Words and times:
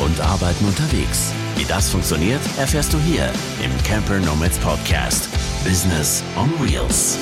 und 0.00 0.20
Arbeiten 0.20 0.64
unterwegs. 0.64 1.32
Wie 1.56 1.64
das 1.64 1.90
funktioniert, 1.90 2.40
erfährst 2.58 2.92
du 2.92 2.98
hier 2.98 3.30
im 3.64 3.70
Camper 3.84 4.18
Nomads 4.20 4.58
Podcast. 4.58 5.28
Business 5.64 6.22
on 6.36 6.50
Wheels. 6.60 7.18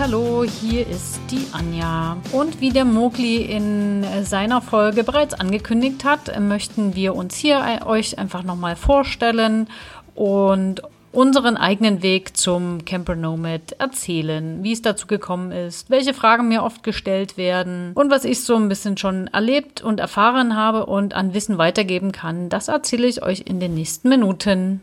Hallo, 0.00 0.44
hier 0.44 0.86
ist 0.86 1.20
die 1.30 1.46
Anja. 1.52 2.16
Und 2.32 2.60
wie 2.60 2.70
der 2.70 2.84
Mogli 2.84 3.42
in 3.42 4.04
seiner 4.22 4.62
Folge 4.62 5.02
bereits 5.02 5.34
angekündigt 5.34 6.04
hat, 6.04 6.40
möchten 6.40 6.94
wir 6.94 7.16
uns 7.16 7.36
hier 7.36 7.80
euch 7.84 8.16
einfach 8.18 8.44
nochmal 8.44 8.76
vorstellen 8.76 9.68
und 10.14 10.82
unseren 11.12 11.56
eigenen 11.56 12.02
Weg 12.02 12.36
zum 12.36 12.84
Camper 12.84 13.16
Nomad 13.16 13.72
erzählen, 13.78 14.62
wie 14.62 14.72
es 14.72 14.82
dazu 14.82 15.06
gekommen 15.06 15.52
ist, 15.52 15.90
welche 15.90 16.14
Fragen 16.14 16.48
mir 16.48 16.62
oft 16.62 16.82
gestellt 16.82 17.36
werden 17.36 17.92
und 17.94 18.10
was 18.10 18.24
ich 18.24 18.42
so 18.42 18.56
ein 18.56 18.68
bisschen 18.68 18.96
schon 18.96 19.28
erlebt 19.28 19.82
und 19.82 20.00
erfahren 20.00 20.56
habe 20.56 20.86
und 20.86 21.14
an 21.14 21.34
Wissen 21.34 21.58
weitergeben 21.58 22.12
kann, 22.12 22.48
das 22.48 22.68
erzähle 22.68 23.06
ich 23.06 23.22
euch 23.22 23.42
in 23.46 23.60
den 23.60 23.74
nächsten 23.74 24.08
Minuten. 24.08 24.80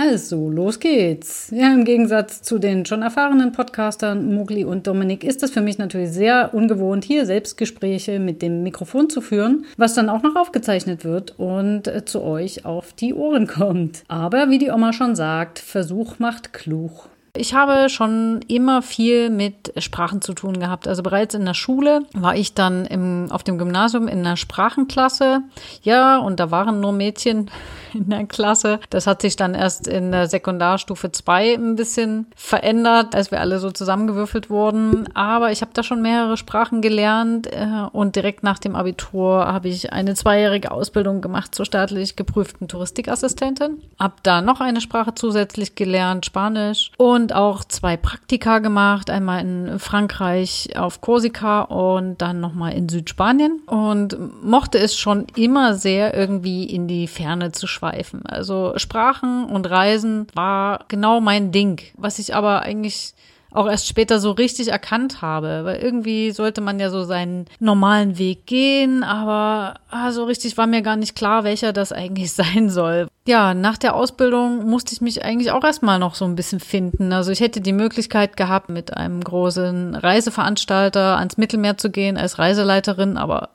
Also, 0.00 0.48
los 0.48 0.78
geht's. 0.78 1.50
Ja, 1.50 1.74
im 1.74 1.84
Gegensatz 1.84 2.40
zu 2.40 2.60
den 2.60 2.86
schon 2.86 3.02
erfahrenen 3.02 3.50
Podcastern 3.50 4.32
Mugli 4.32 4.64
und 4.64 4.86
Dominik 4.86 5.24
ist 5.24 5.42
es 5.42 5.50
für 5.50 5.60
mich 5.60 5.76
natürlich 5.76 6.10
sehr 6.10 6.54
ungewohnt, 6.54 7.04
hier 7.04 7.26
Selbstgespräche 7.26 8.20
mit 8.20 8.40
dem 8.40 8.62
Mikrofon 8.62 9.10
zu 9.10 9.20
führen, 9.20 9.64
was 9.76 9.94
dann 9.94 10.08
auch 10.08 10.22
noch 10.22 10.36
aufgezeichnet 10.36 11.04
wird 11.04 11.36
und 11.36 11.88
äh, 11.88 12.04
zu 12.04 12.22
euch 12.22 12.64
auf 12.64 12.92
die 12.92 13.12
Ohren 13.12 13.48
kommt. 13.48 14.04
Aber 14.06 14.50
wie 14.50 14.58
die 14.58 14.70
Oma 14.70 14.92
schon 14.92 15.16
sagt, 15.16 15.58
Versuch 15.58 16.20
macht 16.20 16.52
klug. 16.52 17.08
Ich 17.38 17.54
habe 17.54 17.88
schon 17.88 18.40
immer 18.48 18.82
viel 18.82 19.30
mit 19.30 19.72
Sprachen 19.78 20.20
zu 20.20 20.34
tun 20.34 20.58
gehabt. 20.58 20.88
Also 20.88 21.04
bereits 21.04 21.36
in 21.36 21.44
der 21.44 21.54
Schule 21.54 22.00
war 22.12 22.34
ich 22.34 22.54
dann 22.54 22.84
im, 22.84 23.28
auf 23.30 23.44
dem 23.44 23.58
Gymnasium 23.58 24.08
in 24.08 24.26
einer 24.26 24.36
Sprachenklasse. 24.36 25.42
Ja, 25.82 26.18
und 26.18 26.40
da 26.40 26.50
waren 26.50 26.80
nur 26.80 26.90
Mädchen 26.90 27.48
in 27.94 28.10
der 28.10 28.26
Klasse. 28.26 28.80
Das 28.90 29.06
hat 29.06 29.22
sich 29.22 29.36
dann 29.36 29.54
erst 29.54 29.86
in 29.86 30.10
der 30.10 30.26
Sekundarstufe 30.26 31.12
2 31.12 31.54
ein 31.54 31.76
bisschen 31.76 32.26
verändert, 32.34 33.14
als 33.14 33.30
wir 33.30 33.40
alle 33.40 33.60
so 33.60 33.70
zusammengewürfelt 33.70 34.50
wurden. 34.50 35.08
Aber 35.14 35.52
ich 35.52 35.60
habe 35.60 35.70
da 35.74 35.84
schon 35.84 36.02
mehrere 36.02 36.36
Sprachen 36.36 36.82
gelernt 36.82 37.46
äh, 37.46 37.86
und 37.92 38.16
direkt 38.16 38.42
nach 38.42 38.58
dem 38.58 38.74
Abitur 38.74 39.46
habe 39.46 39.68
ich 39.68 39.92
eine 39.92 40.14
zweijährige 40.14 40.72
Ausbildung 40.72 41.20
gemacht 41.20 41.54
zur 41.54 41.64
staatlich 41.64 42.16
geprüften 42.16 42.66
Touristikassistentin. 42.66 43.78
Hab 43.96 44.24
da 44.24 44.42
noch 44.42 44.60
eine 44.60 44.80
Sprache 44.80 45.14
zusätzlich 45.14 45.76
gelernt, 45.76 46.26
Spanisch 46.26 46.90
und 46.96 47.27
und 47.28 47.34
auch 47.34 47.62
zwei 47.64 47.98
Praktika 47.98 48.58
gemacht, 48.58 49.10
einmal 49.10 49.42
in 49.42 49.78
Frankreich 49.78 50.70
auf 50.76 51.02
Korsika 51.02 51.60
und 51.60 52.22
dann 52.22 52.40
nochmal 52.40 52.72
in 52.72 52.88
Südspanien. 52.88 53.60
Und 53.66 54.16
mochte 54.42 54.78
es 54.78 54.96
schon 54.96 55.26
immer 55.36 55.74
sehr 55.74 56.14
irgendwie 56.14 56.64
in 56.64 56.88
die 56.88 57.06
Ferne 57.06 57.52
zu 57.52 57.66
schweifen. 57.66 58.24
Also 58.24 58.72
Sprachen 58.76 59.44
und 59.44 59.68
Reisen 59.68 60.26
war 60.34 60.86
genau 60.88 61.20
mein 61.20 61.52
Ding, 61.52 61.82
was 61.98 62.18
ich 62.18 62.34
aber 62.34 62.62
eigentlich 62.62 63.12
auch 63.50 63.68
erst 63.68 63.88
später 63.88 64.20
so 64.20 64.32
richtig 64.32 64.68
erkannt 64.68 65.22
habe, 65.22 65.64
weil 65.64 65.76
irgendwie 65.80 66.32
sollte 66.32 66.60
man 66.60 66.78
ja 66.78 66.90
so 66.90 67.04
seinen 67.04 67.46
normalen 67.60 68.18
Weg 68.18 68.46
gehen, 68.46 69.02
aber 69.02 69.74
ah, 69.90 70.12
so 70.12 70.24
richtig 70.24 70.58
war 70.58 70.66
mir 70.66 70.82
gar 70.82 70.96
nicht 70.96 71.14
klar, 71.14 71.44
welcher 71.44 71.72
das 71.72 71.92
eigentlich 71.92 72.32
sein 72.34 72.68
soll. 72.68 73.08
Ja, 73.26 73.54
nach 73.54 73.78
der 73.78 73.94
Ausbildung 73.94 74.68
musste 74.68 74.92
ich 74.92 75.00
mich 75.00 75.24
eigentlich 75.24 75.50
auch 75.50 75.64
erstmal 75.64 75.98
noch 75.98 76.14
so 76.14 76.24
ein 76.24 76.36
bisschen 76.36 76.60
finden. 76.60 77.12
Also 77.12 77.30
ich 77.30 77.40
hätte 77.40 77.60
die 77.60 77.72
Möglichkeit 77.72 78.36
gehabt, 78.36 78.68
mit 78.68 78.96
einem 78.96 79.22
großen 79.22 79.94
Reiseveranstalter 79.94 81.18
ans 81.18 81.36
Mittelmeer 81.36 81.76
zu 81.78 81.90
gehen 81.90 82.16
als 82.16 82.38
Reiseleiterin, 82.38 83.16
aber 83.16 83.50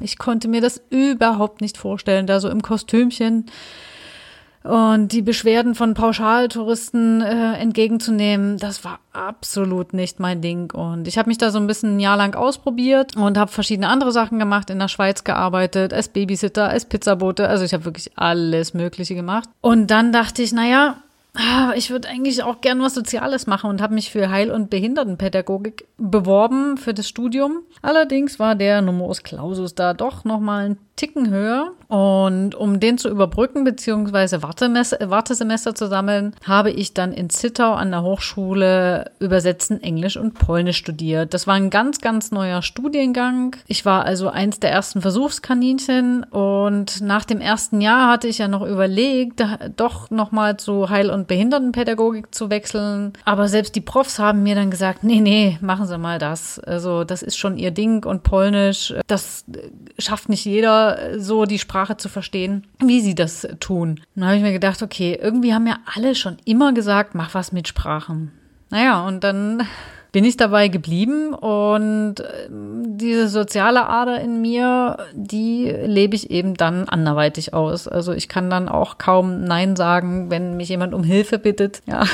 ich 0.00 0.18
konnte 0.18 0.48
mir 0.48 0.60
das 0.60 0.80
überhaupt 0.90 1.60
nicht 1.60 1.76
vorstellen, 1.76 2.26
da 2.26 2.40
so 2.40 2.48
im 2.48 2.62
Kostümchen 2.62 3.46
und 4.64 5.12
die 5.12 5.22
Beschwerden 5.22 5.74
von 5.74 5.94
Pauschaltouristen 5.94 7.22
äh, 7.22 7.54
entgegenzunehmen, 7.54 8.58
das 8.58 8.84
war 8.84 8.98
absolut 9.12 9.94
nicht 9.94 10.20
mein 10.20 10.40
Ding. 10.40 10.72
Und 10.72 11.06
ich 11.08 11.16
habe 11.16 11.28
mich 11.28 11.38
da 11.38 11.50
so 11.50 11.58
ein 11.58 11.66
bisschen 11.66 11.96
ein 11.96 12.00
Jahr 12.00 12.16
lang 12.16 12.34
ausprobiert 12.34 13.16
und 13.16 13.38
habe 13.38 13.50
verschiedene 13.50 13.88
andere 13.88 14.12
Sachen 14.12 14.38
gemacht, 14.38 14.70
in 14.70 14.78
der 14.78 14.88
Schweiz 14.88 15.24
gearbeitet, 15.24 15.94
als 15.94 16.08
Babysitter, 16.08 16.68
als 16.68 16.86
Pizzabote. 16.86 17.48
Also 17.48 17.64
ich 17.64 17.72
habe 17.72 17.84
wirklich 17.84 18.12
alles 18.16 18.74
Mögliche 18.74 19.14
gemacht. 19.14 19.48
Und 19.60 19.90
dann 19.90 20.12
dachte 20.12 20.42
ich, 20.42 20.52
naja, 20.52 20.96
ah, 21.34 21.72
ich 21.74 21.90
würde 21.90 22.08
eigentlich 22.08 22.42
auch 22.42 22.60
gern 22.60 22.80
was 22.80 22.94
Soziales 22.94 23.46
machen 23.46 23.70
und 23.70 23.80
habe 23.80 23.94
mich 23.94 24.10
für 24.10 24.30
Heil- 24.30 24.50
und 24.50 24.70
Behindertenpädagogik 24.70 25.86
beworben 25.96 26.76
für 26.76 26.94
das 26.94 27.08
Studium. 27.08 27.60
Allerdings 27.80 28.38
war 28.38 28.54
der 28.54 28.82
Numerus 28.82 29.22
Clausus 29.22 29.74
da 29.74 29.94
doch 29.94 30.24
nochmal 30.24 30.70
ein 30.70 30.78
Ticken 30.98 31.30
höher. 31.30 31.72
Und 31.88 32.54
um 32.54 32.80
den 32.80 32.98
zu 32.98 33.08
überbrücken 33.08 33.64
bzw. 33.64 34.42
Wartesemester 34.42 35.74
zu 35.74 35.86
sammeln, 35.86 36.34
habe 36.44 36.70
ich 36.70 36.92
dann 36.92 37.14
in 37.14 37.30
Zittau 37.30 37.72
an 37.72 37.92
der 37.92 38.02
Hochschule 38.02 39.12
Übersetzen 39.20 39.82
Englisch 39.82 40.18
und 40.18 40.34
Polnisch 40.34 40.76
studiert. 40.76 41.32
Das 41.32 41.46
war 41.46 41.54
ein 41.54 41.70
ganz, 41.70 42.02
ganz 42.02 42.30
neuer 42.30 42.60
Studiengang. 42.60 43.56
Ich 43.66 43.86
war 43.86 44.04
also 44.04 44.28
eins 44.28 44.60
der 44.60 44.70
ersten 44.70 45.00
Versuchskaninchen 45.00 46.24
und 46.24 47.00
nach 47.00 47.24
dem 47.24 47.40
ersten 47.40 47.80
Jahr 47.80 48.10
hatte 48.10 48.28
ich 48.28 48.38
ja 48.38 48.48
noch 48.48 48.66
überlegt, 48.66 49.42
doch 49.76 50.10
nochmal 50.10 50.58
zu 50.58 50.90
Heil- 50.90 51.10
und 51.10 51.26
Behindertenpädagogik 51.26 52.34
zu 52.34 52.50
wechseln. 52.50 53.12
Aber 53.24 53.48
selbst 53.48 53.76
die 53.76 53.80
Profs 53.80 54.18
haben 54.18 54.42
mir 54.42 54.56
dann 54.56 54.70
gesagt, 54.70 55.04
nee, 55.04 55.20
nee, 55.20 55.58
machen 55.62 55.86
Sie 55.86 55.96
mal 55.96 56.18
das. 56.18 56.58
Also 56.58 57.04
das 57.04 57.22
ist 57.22 57.38
schon 57.38 57.56
Ihr 57.56 57.70
Ding 57.70 58.04
und 58.04 58.24
Polnisch, 58.24 58.92
das 59.06 59.46
schafft 59.98 60.28
nicht 60.28 60.44
jeder 60.44 60.87
so 61.16 61.44
die 61.44 61.58
Sprache 61.58 61.96
zu 61.96 62.08
verstehen, 62.08 62.66
wie 62.78 63.00
sie 63.00 63.14
das 63.14 63.46
tun. 63.60 64.00
dann 64.14 64.24
habe 64.24 64.36
ich 64.36 64.42
mir 64.42 64.52
gedacht, 64.52 64.82
okay, 64.82 65.18
irgendwie 65.20 65.54
haben 65.54 65.66
ja 65.66 65.78
alle 65.94 66.14
schon 66.14 66.36
immer 66.44 66.72
gesagt, 66.72 67.14
mach 67.14 67.34
was 67.34 67.52
mit 67.52 67.68
Sprachen. 67.68 68.32
Naja, 68.70 69.06
und 69.06 69.24
dann 69.24 69.66
bin 70.12 70.24
ich 70.24 70.36
dabei 70.36 70.68
geblieben 70.68 71.34
und 71.34 72.16
ähm, 72.20 72.96
diese 72.98 73.28
soziale 73.28 73.88
Ader 73.88 74.20
in 74.20 74.40
mir, 74.40 75.06
die 75.12 75.70
lebe 75.70 76.16
ich 76.16 76.30
eben 76.30 76.54
dann 76.54 76.88
anderweitig 76.88 77.52
aus. 77.52 77.86
Also 77.86 78.12
ich 78.12 78.28
kann 78.28 78.48
dann 78.48 78.68
auch 78.68 78.98
kaum 78.98 79.44
Nein 79.44 79.76
sagen, 79.76 80.30
wenn 80.30 80.56
mich 80.56 80.70
jemand 80.70 80.94
um 80.94 81.04
Hilfe 81.04 81.38
bittet. 81.38 81.82
Ja, 81.86 82.04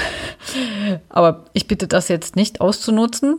aber 1.08 1.44
ich 1.52 1.68
bitte 1.68 1.86
das 1.86 2.08
jetzt 2.08 2.36
nicht 2.36 2.60
auszunutzen. 2.60 3.38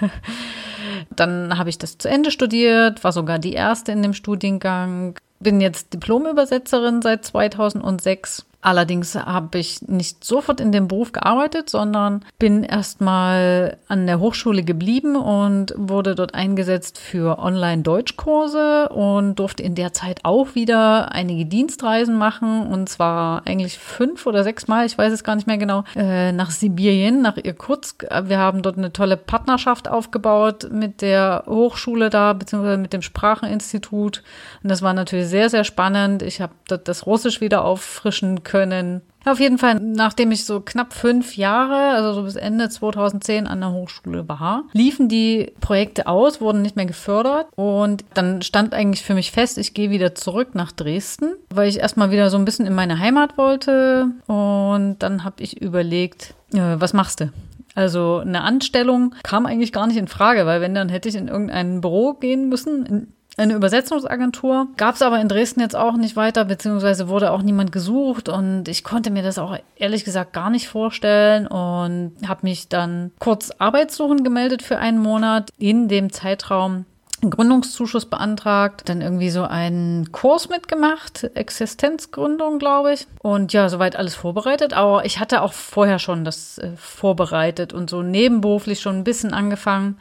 Dann 1.16 1.58
habe 1.58 1.70
ich 1.70 1.78
das 1.78 1.98
zu 1.98 2.08
Ende 2.08 2.30
studiert, 2.30 3.02
war 3.04 3.12
sogar 3.12 3.38
die 3.38 3.52
erste 3.52 3.92
in 3.92 4.02
dem 4.02 4.14
Studiengang, 4.14 5.18
bin 5.40 5.60
jetzt 5.60 5.92
Diplomübersetzerin 5.92 7.02
seit 7.02 7.24
2006 7.24 8.46
Allerdings 8.62 9.14
habe 9.14 9.58
ich 9.58 9.80
nicht 9.88 10.22
sofort 10.22 10.60
in 10.60 10.70
dem 10.70 10.86
Beruf 10.86 11.12
gearbeitet, 11.12 11.70
sondern 11.70 12.24
bin 12.38 12.62
erstmal 12.62 13.78
an 13.88 14.06
der 14.06 14.20
Hochschule 14.20 14.62
geblieben 14.62 15.16
und 15.16 15.72
wurde 15.78 16.14
dort 16.14 16.34
eingesetzt 16.34 16.98
für 16.98 17.38
Online-Deutschkurse 17.38 18.90
und 18.90 19.36
durfte 19.36 19.62
in 19.62 19.74
der 19.74 19.94
Zeit 19.94 20.20
auch 20.24 20.54
wieder 20.54 21.10
einige 21.12 21.46
Dienstreisen 21.46 22.18
machen 22.18 22.66
und 22.66 22.90
zwar 22.90 23.46
eigentlich 23.46 23.78
fünf 23.78 24.26
oder 24.26 24.44
sechs 24.44 24.68
Mal, 24.68 24.84
ich 24.84 24.98
weiß 24.98 25.12
es 25.12 25.24
gar 25.24 25.36
nicht 25.36 25.46
mehr 25.46 25.58
genau, 25.58 25.84
äh, 25.96 26.32
nach 26.32 26.50
Sibirien, 26.50 27.22
nach 27.22 27.38
Irkutsk. 27.38 28.06
Wir 28.24 28.38
haben 28.38 28.60
dort 28.60 28.76
eine 28.76 28.92
tolle 28.92 29.16
Partnerschaft 29.16 29.88
aufgebaut 29.88 30.68
mit 30.70 31.00
der 31.00 31.44
Hochschule 31.46 32.10
da, 32.10 32.34
beziehungsweise 32.34 32.76
mit 32.76 32.92
dem 32.92 33.00
Spracheninstitut. 33.00 34.22
Und 34.62 34.70
das 34.70 34.82
war 34.82 34.92
natürlich 34.92 35.28
sehr, 35.28 35.48
sehr 35.48 35.64
spannend. 35.64 36.22
Ich 36.22 36.42
habe 36.42 36.52
dort 36.68 36.88
das 36.88 37.06
Russisch 37.06 37.40
wieder 37.40 37.64
auffrischen 37.64 38.42
können 38.42 38.49
können. 38.50 39.02
Auf 39.24 39.38
jeden 39.38 39.58
Fall, 39.58 39.78
nachdem 39.80 40.32
ich 40.32 40.44
so 40.44 40.60
knapp 40.60 40.92
fünf 40.92 41.36
Jahre, 41.36 41.94
also 41.94 42.14
so 42.14 42.22
bis 42.22 42.36
Ende 42.36 42.68
2010 42.68 43.46
an 43.46 43.60
der 43.60 43.70
Hochschule 43.70 44.28
war, 44.28 44.64
liefen 44.72 45.08
die 45.08 45.52
Projekte 45.60 46.06
aus, 46.06 46.40
wurden 46.40 46.62
nicht 46.62 46.74
mehr 46.74 46.86
gefördert 46.86 47.46
und 47.54 48.04
dann 48.14 48.42
stand 48.42 48.74
eigentlich 48.74 49.04
für 49.04 49.14
mich 49.14 49.30
fest, 49.30 49.58
ich 49.58 49.74
gehe 49.74 49.90
wieder 49.90 50.14
zurück 50.14 50.54
nach 50.54 50.72
Dresden, 50.72 51.34
weil 51.50 51.68
ich 51.68 51.78
erstmal 51.78 52.10
wieder 52.10 52.30
so 52.30 52.38
ein 52.38 52.44
bisschen 52.44 52.66
in 52.66 52.74
meine 52.74 52.98
Heimat 52.98 53.36
wollte 53.38 54.06
und 54.26 54.96
dann 54.98 55.22
habe 55.22 55.42
ich 55.42 55.60
überlegt, 55.60 56.34
äh, 56.54 56.76
was 56.78 56.92
machst 56.92 57.20
du? 57.20 57.30
Also 57.74 58.18
eine 58.18 58.42
Anstellung 58.42 59.14
kam 59.22 59.46
eigentlich 59.46 59.72
gar 59.72 59.86
nicht 59.86 59.96
in 59.96 60.08
Frage, 60.08 60.44
weil 60.46 60.60
wenn 60.60 60.74
dann 60.74 60.88
hätte 60.88 61.08
ich 61.08 61.14
in 61.14 61.28
irgendein 61.28 61.80
Büro 61.80 62.14
gehen 62.14 62.48
müssen, 62.48 62.86
in 62.86 63.12
eine 63.40 63.54
Übersetzungsagentur. 63.54 64.68
Gab 64.76 64.94
es 64.94 65.02
aber 65.02 65.20
in 65.20 65.28
Dresden 65.28 65.60
jetzt 65.60 65.76
auch 65.76 65.96
nicht 65.96 66.14
weiter, 66.14 66.44
beziehungsweise 66.44 67.08
wurde 67.08 67.32
auch 67.32 67.42
niemand 67.42 67.72
gesucht 67.72 68.28
und 68.28 68.68
ich 68.68 68.84
konnte 68.84 69.10
mir 69.10 69.22
das 69.22 69.38
auch 69.38 69.56
ehrlich 69.76 70.04
gesagt 70.04 70.32
gar 70.32 70.50
nicht 70.50 70.68
vorstellen 70.68 71.46
und 71.46 72.12
habe 72.26 72.40
mich 72.42 72.68
dann 72.68 73.12
kurz 73.18 73.50
Arbeitssuchen 73.58 74.24
gemeldet 74.24 74.62
für 74.62 74.78
einen 74.78 74.98
Monat. 74.98 75.50
In 75.58 75.88
dem 75.88 76.12
Zeitraum 76.12 76.84
Gründungszuschuss 77.28 78.06
beantragt, 78.06 78.88
dann 78.88 79.02
irgendwie 79.02 79.30
so 79.30 79.42
einen 79.42 80.10
Kurs 80.10 80.48
mitgemacht, 80.48 81.24
Existenzgründung, 81.34 82.58
glaube 82.58 82.94
ich. 82.94 83.06
Und 83.22 83.52
ja, 83.52 83.68
soweit 83.68 83.96
alles 83.96 84.14
vorbereitet. 84.14 84.72
Aber 84.72 85.04
ich 85.04 85.20
hatte 85.20 85.42
auch 85.42 85.52
vorher 85.52 85.98
schon 85.98 86.24
das 86.24 86.56
äh, 86.58 86.70
vorbereitet 86.76 87.74
und 87.74 87.90
so 87.90 88.02
nebenberuflich 88.02 88.80
schon 88.80 88.96
ein 88.96 89.04
bisschen 89.04 89.34
angefangen 89.34 89.98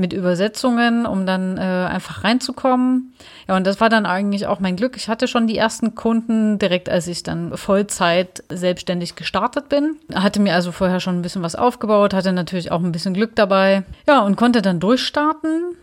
mit 0.00 0.12
Übersetzungen, 0.12 1.06
um 1.06 1.26
dann 1.26 1.56
äh, 1.56 1.60
einfach 1.60 2.24
reinzukommen. 2.24 3.12
Ja, 3.46 3.56
und 3.56 3.66
das 3.66 3.80
war 3.80 3.88
dann 3.88 4.06
eigentlich 4.06 4.46
auch 4.46 4.58
mein 4.58 4.76
Glück. 4.76 4.96
Ich 4.96 5.08
hatte 5.08 5.28
schon 5.28 5.46
die 5.46 5.56
ersten 5.56 5.94
Kunden 5.94 6.58
direkt, 6.58 6.88
als 6.88 7.06
ich 7.06 7.22
dann 7.22 7.56
Vollzeit 7.56 8.42
selbstständig 8.48 9.14
gestartet 9.14 9.68
bin. 9.68 9.96
Hatte 10.14 10.40
mir 10.40 10.54
also 10.54 10.72
vorher 10.72 11.00
schon 11.00 11.18
ein 11.18 11.22
bisschen 11.22 11.42
was 11.42 11.54
aufgebaut, 11.54 12.14
hatte 12.14 12.32
natürlich 12.32 12.72
auch 12.72 12.80
ein 12.80 12.92
bisschen 12.92 13.14
Glück 13.14 13.36
dabei. 13.36 13.84
Ja, 14.08 14.20
und 14.20 14.36
konnte 14.36 14.62
dann 14.62 14.80
durchstarten. 14.80 15.76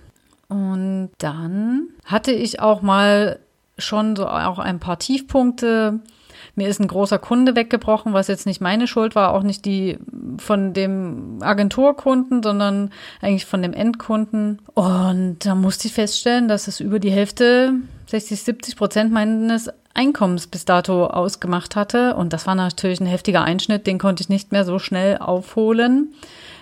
Und 0.50 1.12
dann 1.18 1.90
hatte 2.06 2.32
ich 2.32 2.60
auch 2.60 2.82
mal 2.82 3.40
schon 3.78 4.16
so 4.16 4.28
auch 4.28 4.60
ein 4.60 4.80
paar 4.80 5.00
Tiefpunkte. 5.00 6.00
Mir 6.56 6.68
ist 6.68 6.80
ein 6.80 6.88
großer 6.88 7.20
Kunde 7.20 7.56
weggebrochen, 7.56 8.14
was 8.14 8.28
jetzt 8.28 8.48
nicht 8.48 8.62
meine 8.62 8.88
Schuld 8.88 9.16
war, 9.16 9.34
auch 9.34 9.44
nicht 9.44 9.66
die 9.66 9.98
von 10.40 10.74
dem 10.74 11.38
Agenturkunden, 11.42 12.42
sondern 12.42 12.92
eigentlich 13.22 13.46
von 13.46 13.62
dem 13.62 13.74
Endkunden. 13.74 14.60
Und 14.74 15.46
da 15.46 15.54
musste 15.54 15.88
ich 15.88 15.94
feststellen, 15.94 16.48
dass 16.48 16.68
es 16.68 16.80
über 16.80 17.00
die 17.00 17.12
Hälfte, 17.12 17.74
60, 18.08 18.42
70 18.42 18.76
Prozent 18.76 19.12
meines 19.12 19.70
Einkommens 19.94 20.48
bis 20.48 20.66
dato 20.66 21.06
ausgemacht 21.06 21.76
hatte. 21.76 22.16
Und 22.16 22.34
das 22.34 22.48
war 22.48 22.56
natürlich 22.56 23.00
ein 23.00 23.08
heftiger 23.08 23.44
Einschnitt, 23.44 23.86
den 23.86 24.00
konnte 24.00 24.22
ich 24.22 24.30
nicht 24.30 24.52
mehr 24.52 24.66
so 24.66 24.80
schnell 24.80 25.18
aufholen 25.18 26.14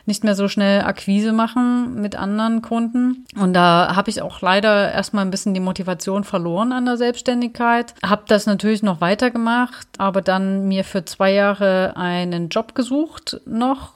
nicht 0.06 0.24
mehr 0.24 0.36
so 0.36 0.48
schnell 0.48 0.82
Akquise 0.82 1.34
machen 1.34 2.02
mit 2.02 2.16
anderen 2.16 2.62
Kunden. 2.62 3.26
Und 3.40 3.54
da 3.54 3.96
habe 3.96 4.10
ich 4.10 4.22
auch 4.22 4.42
leider 4.42 4.92
erstmal 4.92 5.26
ein 5.26 5.32
bisschen 5.32 5.54
die 5.54 5.60
Motivation 5.60 6.24
verloren 6.24 6.72
an 6.72 6.86
der 6.86 6.98
Selbstständigkeit. 6.98 7.94
Habe 8.04 8.24
das 8.28 8.46
natürlich 8.46 8.84
noch 8.84 9.02
weitergemacht, 9.02 9.88
aber 9.98 10.22
dann 10.22 10.68
mir 10.68 10.84
für 10.84 11.06
zwei 11.06 11.34
Jahre 11.34 11.96
einen 11.96 12.50
Job 12.50 12.76
gesucht 12.76 13.42
noch, 13.46 13.94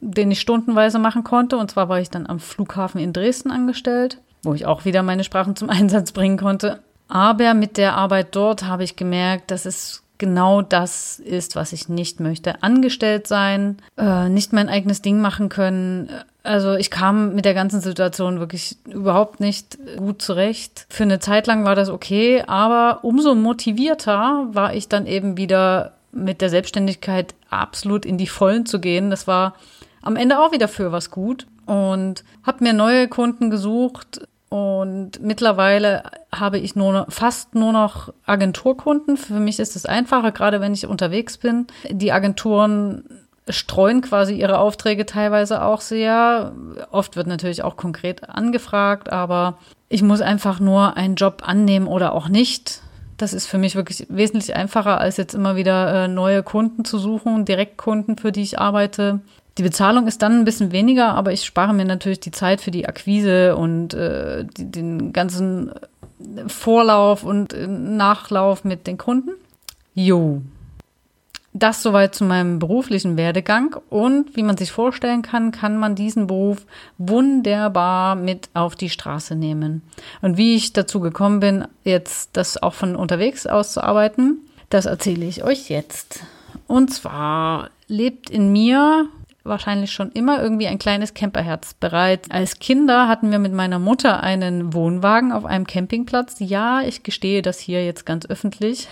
den 0.00 0.30
ich 0.30 0.40
stundenweise 0.40 0.98
machen 0.98 1.24
konnte. 1.24 1.56
Und 1.56 1.70
zwar 1.70 1.88
war 1.88 2.00
ich 2.00 2.10
dann 2.10 2.26
am 2.26 2.40
Flughafen 2.40 3.00
in 3.00 3.12
Dresden 3.12 3.50
angestellt, 3.50 4.18
wo 4.42 4.54
ich 4.54 4.66
auch 4.66 4.84
wieder 4.84 5.02
meine 5.02 5.24
Sprachen 5.24 5.56
zum 5.56 5.70
Einsatz 5.70 6.12
bringen 6.12 6.38
konnte. 6.38 6.80
Aber 7.08 7.54
mit 7.54 7.76
der 7.76 7.94
Arbeit 7.94 8.34
dort 8.34 8.64
habe 8.64 8.84
ich 8.84 8.96
gemerkt, 8.96 9.50
dass 9.50 9.66
es 9.66 10.02
genau 10.22 10.62
das 10.62 11.18
ist, 11.18 11.56
was 11.56 11.72
ich 11.72 11.88
nicht 11.88 12.20
möchte. 12.20 12.62
Angestellt 12.62 13.26
sein, 13.26 13.78
äh, 13.98 14.28
nicht 14.28 14.52
mein 14.52 14.68
eigenes 14.68 15.02
Ding 15.02 15.20
machen 15.20 15.48
können. 15.48 16.10
Also 16.44 16.74
ich 16.74 16.92
kam 16.92 17.34
mit 17.34 17.44
der 17.44 17.54
ganzen 17.54 17.80
Situation 17.80 18.38
wirklich 18.38 18.76
überhaupt 18.86 19.40
nicht 19.40 19.78
gut 19.96 20.22
zurecht. 20.22 20.86
Für 20.88 21.02
eine 21.02 21.18
Zeit 21.18 21.48
lang 21.48 21.64
war 21.64 21.74
das 21.74 21.88
okay, 21.88 22.44
aber 22.46 23.00
umso 23.02 23.34
motivierter 23.34 24.46
war 24.52 24.74
ich 24.74 24.88
dann 24.88 25.06
eben 25.06 25.36
wieder 25.36 25.94
mit 26.12 26.40
der 26.40 26.50
Selbstständigkeit 26.50 27.34
absolut 27.50 28.06
in 28.06 28.16
die 28.16 28.28
Vollen 28.28 28.64
zu 28.64 28.78
gehen. 28.78 29.10
Das 29.10 29.26
war 29.26 29.56
am 30.02 30.14
Ende 30.14 30.38
auch 30.38 30.52
wieder 30.52 30.68
für 30.68 30.92
was 30.92 31.10
gut 31.10 31.48
und 31.66 32.22
habe 32.44 32.62
mir 32.62 32.74
neue 32.74 33.08
Kunden 33.08 33.50
gesucht, 33.50 34.20
und 34.52 35.12
mittlerweile 35.22 36.02
habe 36.30 36.58
ich 36.58 36.76
nur 36.76 36.92
noch, 36.92 37.10
fast 37.10 37.54
nur 37.54 37.72
noch 37.72 38.12
Agenturkunden. 38.26 39.16
Für 39.16 39.40
mich 39.40 39.58
ist 39.58 39.76
es 39.76 39.86
einfacher, 39.86 40.30
gerade 40.30 40.60
wenn 40.60 40.74
ich 40.74 40.86
unterwegs 40.86 41.38
bin. 41.38 41.68
Die 41.88 42.12
Agenturen 42.12 43.02
streuen 43.48 44.02
quasi 44.02 44.34
ihre 44.34 44.58
Aufträge 44.58 45.06
teilweise 45.06 45.62
auch 45.62 45.80
sehr. 45.80 46.52
Oft 46.90 47.16
wird 47.16 47.28
natürlich 47.28 47.64
auch 47.64 47.78
konkret 47.78 48.28
angefragt, 48.28 49.10
aber 49.10 49.56
ich 49.88 50.02
muss 50.02 50.20
einfach 50.20 50.60
nur 50.60 50.98
einen 50.98 51.14
Job 51.14 51.44
annehmen 51.46 51.86
oder 51.86 52.12
auch 52.12 52.28
nicht. 52.28 52.82
Das 53.16 53.32
ist 53.32 53.46
für 53.46 53.56
mich 53.56 53.74
wirklich 53.74 54.06
wesentlich 54.10 54.54
einfacher, 54.54 55.00
als 55.00 55.16
jetzt 55.16 55.32
immer 55.32 55.56
wieder 55.56 56.04
äh, 56.04 56.08
neue 56.08 56.42
Kunden 56.42 56.84
zu 56.84 56.98
suchen, 56.98 57.46
Direktkunden, 57.46 58.18
für 58.18 58.32
die 58.32 58.42
ich 58.42 58.58
arbeite. 58.58 59.20
Die 59.58 59.62
Bezahlung 59.62 60.06
ist 60.06 60.22
dann 60.22 60.40
ein 60.40 60.44
bisschen 60.44 60.72
weniger, 60.72 61.14
aber 61.14 61.32
ich 61.32 61.44
spare 61.44 61.74
mir 61.74 61.84
natürlich 61.84 62.20
die 62.20 62.30
Zeit 62.30 62.60
für 62.60 62.70
die 62.70 62.86
Akquise 62.86 63.56
und 63.56 63.92
äh, 63.92 64.44
die, 64.44 64.70
den 64.70 65.12
ganzen 65.12 65.72
Vorlauf 66.46 67.24
und 67.24 67.52
äh, 67.52 67.66
Nachlauf 67.66 68.64
mit 68.64 68.86
den 68.86 68.96
Kunden. 68.96 69.32
Jo. 69.94 70.40
Das 71.54 71.82
soweit 71.82 72.14
zu 72.14 72.24
meinem 72.24 72.58
beruflichen 72.58 73.18
Werdegang 73.18 73.76
und 73.90 74.36
wie 74.36 74.42
man 74.42 74.56
sich 74.56 74.72
vorstellen 74.72 75.20
kann, 75.20 75.52
kann 75.52 75.76
man 75.76 75.94
diesen 75.94 76.26
Beruf 76.26 76.64
wunderbar 76.96 78.14
mit 78.14 78.48
auf 78.54 78.74
die 78.74 78.88
Straße 78.88 79.34
nehmen. 79.34 79.82
Und 80.22 80.38
wie 80.38 80.54
ich 80.54 80.72
dazu 80.72 81.00
gekommen 81.00 81.40
bin, 81.40 81.68
jetzt 81.84 82.30
das 82.38 82.62
auch 82.62 82.72
von 82.72 82.96
unterwegs 82.96 83.46
aus 83.46 83.74
zu 83.74 83.84
arbeiten, 83.84 84.38
das 84.70 84.86
erzähle 84.86 85.26
ich 85.26 85.44
euch 85.44 85.68
jetzt. 85.68 86.20
Und 86.66 86.90
zwar 86.94 87.68
lebt 87.86 88.30
in 88.30 88.50
mir 88.50 89.10
wahrscheinlich 89.44 89.92
schon 89.92 90.12
immer 90.12 90.40
irgendwie 90.40 90.68
ein 90.68 90.78
kleines 90.78 91.14
Camperherz 91.14 91.74
bereit. 91.74 92.26
Als 92.30 92.58
Kinder 92.58 93.08
hatten 93.08 93.30
wir 93.30 93.38
mit 93.38 93.52
meiner 93.52 93.78
Mutter 93.78 94.22
einen 94.22 94.72
Wohnwagen 94.72 95.32
auf 95.32 95.44
einem 95.44 95.66
Campingplatz. 95.66 96.36
Ja, 96.38 96.82
ich 96.82 97.02
gestehe 97.02 97.42
das 97.42 97.58
hier 97.58 97.84
jetzt 97.84 98.06
ganz 98.06 98.26
öffentlich. 98.26 98.88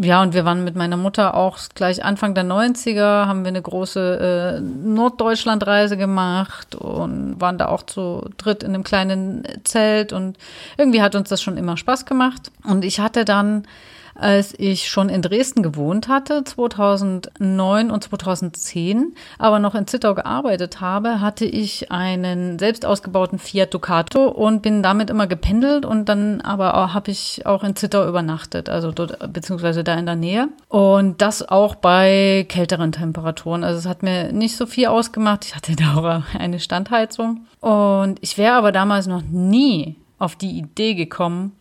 Ja, 0.00 0.22
und 0.22 0.32
wir 0.32 0.44
waren 0.44 0.64
mit 0.64 0.76
meiner 0.76 0.96
Mutter 0.96 1.34
auch 1.34 1.58
gleich 1.74 2.04
Anfang 2.04 2.34
der 2.34 2.44
90er, 2.44 3.26
haben 3.26 3.44
wir 3.44 3.48
eine 3.48 3.62
große 3.62 4.56
äh, 4.56 4.60
Norddeutschlandreise 4.60 5.96
gemacht 5.96 6.74
und 6.74 7.40
waren 7.40 7.58
da 7.58 7.68
auch 7.68 7.82
zu 7.82 8.28
dritt 8.38 8.62
in 8.62 8.74
einem 8.74 8.84
kleinen 8.84 9.44
Zelt 9.64 10.12
und 10.12 10.38
irgendwie 10.78 11.02
hat 11.02 11.14
uns 11.14 11.28
das 11.28 11.42
schon 11.42 11.56
immer 11.56 11.76
Spaß 11.76 12.06
gemacht. 12.06 12.50
Und 12.64 12.84
ich 12.84 13.00
hatte 13.00 13.24
dann 13.24 13.66
als 14.14 14.54
ich 14.58 14.88
schon 14.88 15.08
in 15.08 15.22
Dresden 15.22 15.62
gewohnt 15.62 16.08
hatte, 16.08 16.44
2009 16.44 17.90
und 17.90 18.04
2010, 18.04 19.14
aber 19.38 19.58
noch 19.58 19.74
in 19.74 19.86
Zittau 19.86 20.14
gearbeitet 20.14 20.80
habe, 20.80 21.20
hatte 21.20 21.44
ich 21.44 21.90
einen 21.90 22.58
selbst 22.58 22.86
ausgebauten 22.86 23.38
Fiat 23.38 23.74
Ducato 23.74 24.28
und 24.28 24.62
bin 24.62 24.82
damit 24.82 25.10
immer 25.10 25.26
gependelt 25.26 25.84
und 25.84 26.08
dann 26.08 26.40
aber 26.40 26.94
habe 26.94 27.10
ich 27.10 27.44
auch 27.46 27.64
in 27.64 27.76
Zittau 27.76 28.06
übernachtet, 28.08 28.68
also 28.68 28.92
dort 28.92 29.32
beziehungsweise 29.32 29.84
da 29.84 29.94
in 29.94 30.06
der 30.06 30.16
Nähe 30.16 30.48
und 30.68 31.20
das 31.20 31.48
auch 31.48 31.74
bei 31.74 32.46
kälteren 32.48 32.92
Temperaturen. 32.92 33.64
Also 33.64 33.78
es 33.78 33.86
hat 33.86 34.02
mir 34.02 34.32
nicht 34.32 34.56
so 34.56 34.66
viel 34.66 34.86
ausgemacht. 34.86 35.44
Ich 35.44 35.54
hatte 35.54 35.76
da 35.76 35.94
auch 35.96 36.38
eine 36.38 36.60
Standheizung 36.60 37.46
und 37.60 38.18
ich 38.20 38.38
wäre 38.38 38.54
aber 38.54 38.72
damals 38.72 39.06
noch 39.06 39.22
nie 39.22 39.96
auf 40.18 40.36
die 40.36 40.58
Idee 40.58 40.94
gekommen, 40.94 41.52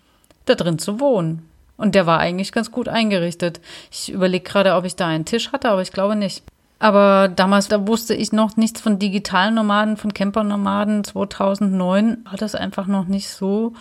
da 0.46 0.56
drin 0.56 0.80
zu 0.80 1.00
wohnen. 1.00 1.50
Und 1.78 1.96
der 1.96 2.06
war 2.06 2.20
eigentlich 2.20 2.52
ganz 2.52 2.72
gut 2.72 2.88
eingerichtet. 2.88 3.60
Ich 3.92 4.12
überlege 4.12 4.44
gerade, 4.44 4.76
ob 4.76 4.86
ich 4.86 4.96
da 4.96 5.08
einen 5.08 5.26
Tisch 5.26 5.52
hatte, 5.52 5.70
aber 5.70 5.82
ich 5.82 5.92
glaube 5.92 6.16
nicht. 6.16 6.44
Aber 6.80 7.30
damals, 7.30 7.70
da 7.70 7.88
wusste 7.88 8.14
ich 8.14 8.34
noch 8.34 8.58
nichts 8.58 8.82
von 8.82 9.00
digitalen 9.00 9.56
Nomaden, 9.56 9.96
von 9.96 10.14
Campernomaden. 10.14 11.04
2009 11.04 12.26
war 12.30 12.38
das 12.38 12.56
einfach 12.56 12.88
noch 12.88 13.06
nicht 13.06 13.30
so 13.30 13.74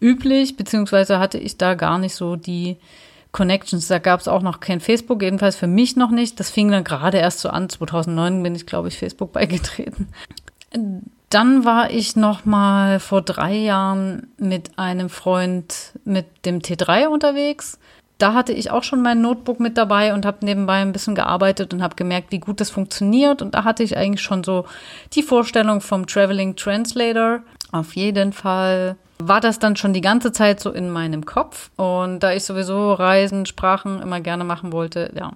üblich, 0.00 0.56
beziehungsweise 0.56 1.18
hatte 1.18 1.38
ich 1.38 1.58
da 1.58 1.74
gar 1.74 1.98
nicht 1.98 2.14
so 2.14 2.36
die 2.36 2.76
Connections. 3.32 3.88
Da 3.88 3.98
gab 3.98 4.20
es 4.20 4.28
auch 4.28 4.42
noch 4.42 4.60
kein 4.60 4.80
Facebook, 4.80 5.22
jedenfalls 5.22 5.56
für 5.56 5.66
mich 5.66 5.96
noch 5.96 6.10
nicht. 6.10 6.38
Das 6.38 6.50
fing 6.50 6.70
dann 6.70 6.84
gerade 6.84 7.18
erst 7.18 7.40
so 7.40 7.48
an. 7.48 7.68
2009 7.68 8.42
bin 8.42 8.54
ich, 8.54 8.64
glaube 8.64 8.88
ich, 8.88 8.96
Facebook 8.96 9.32
beigetreten. 9.32 10.08
Dann 11.30 11.64
war 11.64 11.90
ich 11.90 12.14
noch 12.14 12.44
mal 12.44 13.00
vor 13.00 13.20
drei 13.22 13.54
Jahren 13.54 14.28
mit 14.38 14.78
einem 14.78 15.08
Freund 15.08 15.92
mit 16.04 16.26
dem 16.44 16.60
T3 16.60 17.08
unterwegs. 17.08 17.78
Da 18.18 18.32
hatte 18.32 18.52
ich 18.52 18.70
auch 18.70 18.82
schon 18.82 19.02
mein 19.02 19.20
Notebook 19.20 19.60
mit 19.60 19.76
dabei 19.76 20.14
und 20.14 20.24
habe 20.24 20.44
nebenbei 20.44 20.80
ein 20.80 20.92
bisschen 20.92 21.14
gearbeitet 21.14 21.74
und 21.74 21.82
habe 21.82 21.96
gemerkt, 21.96 22.32
wie 22.32 22.38
gut 22.38 22.60
das 22.60 22.70
funktioniert. 22.70 23.42
Und 23.42 23.54
da 23.54 23.64
hatte 23.64 23.82
ich 23.82 23.96
eigentlich 23.96 24.22
schon 24.22 24.42
so 24.42 24.66
die 25.12 25.22
Vorstellung 25.22 25.80
vom 25.80 26.06
Traveling 26.06 26.56
Translator. 26.56 27.40
Auf 27.72 27.94
jeden 27.96 28.32
Fall 28.32 28.96
war 29.18 29.40
das 29.40 29.58
dann 29.58 29.76
schon 29.76 29.92
die 29.92 30.00
ganze 30.00 30.32
Zeit 30.32 30.60
so 30.60 30.70
in 30.70 30.90
meinem 30.90 31.24
Kopf. 31.24 31.70
Und 31.76 32.20
da 32.20 32.32
ich 32.32 32.44
sowieso 32.44 32.92
Reisen, 32.92 33.46
Sprachen 33.46 34.00
immer 34.02 34.20
gerne 34.20 34.44
machen 34.44 34.72
wollte, 34.72 35.10
ja. 35.14 35.32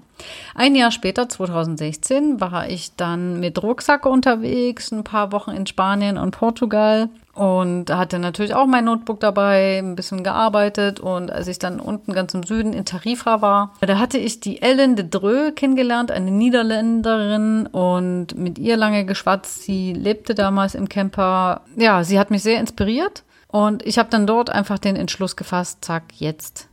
Ein 0.55 0.75
Jahr 0.75 0.91
später, 0.91 1.31
2016, 1.31 2.41
war 2.41 2.69
ich 2.69 2.95
dann 2.97 3.41
mit 3.41 3.63
Rucksack 3.63 4.05
unterwegs, 4.05 4.93
ein 4.93 5.03
paar 5.03 5.33
Wochen 5.33 5.51
in 5.53 5.67
Spanien 5.67 6.19
und 6.19 6.33
Portugal. 6.33 7.09
Und 7.33 7.91
hatte 7.91 8.19
natürlich 8.19 8.55
auch 8.55 8.67
mein 8.67 8.85
Notebook 8.85 9.21
dabei, 9.21 9.79
ein 9.79 9.97
bisschen 9.97 10.23
gearbeitet. 10.23 11.01
Und 11.01 11.31
als 11.31 11.49
ich 11.49 11.59
dann 11.59 11.81
unten 11.81 12.13
ganz 12.13 12.35
im 12.35 12.43
Süden 12.43 12.75
in 12.75 12.85
Tarifa 12.85 13.41
war, 13.41 13.73
da 13.81 13.99
hatte 13.99 14.19
ich 14.19 14.41
die 14.41 14.61
Ellen 14.61 14.95
de 14.95 15.09
Dreux 15.09 15.55
kennengelernt, 15.55 16.11
eine 16.11 16.31
Niederländerin. 16.31 17.67
Und 17.67 18.37
mit 18.37 18.59
ihr 18.59 18.77
lange 18.77 19.07
geschwatzt. 19.07 19.63
Sie 19.63 19.95
lebte 19.95 20.35
damals 20.35 20.75
im 20.75 20.89
Camper. 20.89 21.63
Ja, 21.77 22.05
sie 22.05 22.19
hat 22.19 22.31
mich 22.31 22.43
sehr 22.43 22.61
inspiriert. 22.61 23.23
Und 23.51 23.85
ich 23.85 23.99
habe 23.99 24.11
dann 24.11 24.27
dort 24.27 24.51
einfach 24.51 24.79
den 24.79 24.97
Entschluss 24.97 25.35
gefasst, 25.35 25.85
zack, 25.85 26.05
jetzt. 26.17 26.69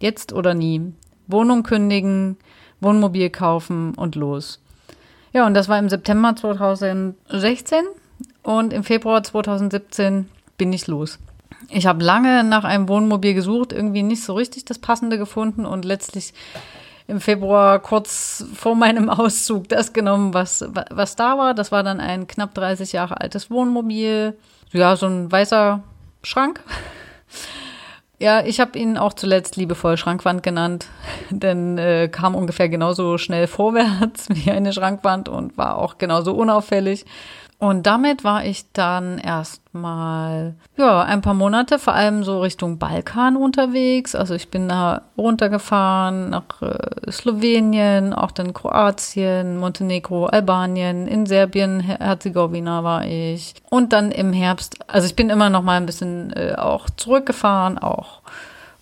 Jetzt 0.00 0.32
oder 0.32 0.54
nie. 0.54 0.92
Wohnung 1.28 1.62
kündigen, 1.62 2.36
Wohnmobil 2.80 3.30
kaufen 3.30 3.94
und 3.94 4.16
los. 4.16 4.60
Ja, 5.32 5.46
und 5.46 5.54
das 5.54 5.68
war 5.68 5.78
im 5.78 5.88
September 5.88 6.34
2016 6.34 7.84
und 8.42 8.72
im 8.72 8.82
Februar 8.82 9.22
2017 9.22 10.28
bin 10.58 10.72
ich 10.72 10.88
los. 10.88 11.18
Ich 11.68 11.86
habe 11.86 12.02
lange 12.02 12.42
nach 12.42 12.64
einem 12.64 12.88
Wohnmobil 12.88 13.34
gesucht, 13.34 13.72
irgendwie 13.72 14.02
nicht 14.02 14.24
so 14.24 14.34
richtig 14.34 14.64
das 14.64 14.80
passende 14.80 15.18
gefunden 15.18 15.64
und 15.64 15.84
letztlich 15.84 16.34
im 17.06 17.20
Februar 17.20 17.78
kurz 17.78 18.44
vor 18.54 18.74
meinem 18.74 19.08
Auszug 19.10 19.68
das 19.68 19.92
genommen, 19.92 20.34
was, 20.34 20.64
was 20.90 21.14
da 21.14 21.38
war. 21.38 21.54
Das 21.54 21.70
war 21.70 21.84
dann 21.84 22.00
ein 22.00 22.26
knapp 22.26 22.54
30 22.54 22.92
Jahre 22.92 23.20
altes 23.20 23.50
Wohnmobil. 23.50 24.36
Ja, 24.72 24.96
so 24.96 25.06
ein 25.06 25.30
weißer 25.30 25.82
Schrank. 26.22 26.62
Ja, 28.18 28.44
ich 28.44 28.60
habe 28.60 28.78
ihn 28.78 28.98
auch 28.98 29.14
zuletzt 29.14 29.56
liebevoll 29.56 29.96
Schrankwand 29.96 30.42
genannt, 30.42 30.86
denn 31.30 31.78
äh, 31.78 32.08
kam 32.08 32.34
ungefähr 32.34 32.68
genauso 32.68 33.16
schnell 33.16 33.46
vorwärts 33.46 34.28
wie 34.28 34.50
eine 34.50 34.72
Schrankwand 34.72 35.28
und 35.28 35.56
war 35.56 35.78
auch 35.78 35.98
genauso 35.98 36.34
unauffällig. 36.34 37.06
Und 37.60 37.86
damit 37.86 38.24
war 38.24 38.46
ich 38.46 38.64
dann 38.72 39.18
erstmal, 39.18 40.54
ja, 40.78 41.02
ein 41.02 41.20
paar 41.20 41.34
Monate, 41.34 41.78
vor 41.78 41.92
allem 41.92 42.24
so 42.24 42.40
Richtung 42.40 42.78
Balkan 42.78 43.36
unterwegs. 43.36 44.14
Also 44.14 44.34
ich 44.34 44.48
bin 44.48 44.66
da 44.66 45.02
runtergefahren 45.18 46.30
nach 46.30 46.62
äh, 46.62 47.12
Slowenien, 47.12 48.14
auch 48.14 48.30
dann 48.30 48.54
Kroatien, 48.54 49.58
Montenegro, 49.58 50.24
Albanien, 50.24 51.06
in 51.06 51.26
Serbien, 51.26 51.80
Herzegowina 51.80 52.82
war 52.82 53.04
ich. 53.04 53.52
Und 53.68 53.92
dann 53.92 54.10
im 54.10 54.32
Herbst, 54.32 54.78
also 54.86 55.06
ich 55.06 55.14
bin 55.14 55.28
immer 55.28 55.50
noch 55.50 55.62
mal 55.62 55.76
ein 55.76 55.86
bisschen 55.86 56.32
äh, 56.32 56.54
auch 56.56 56.88
zurückgefahren, 56.88 57.76
auch 57.76 58.22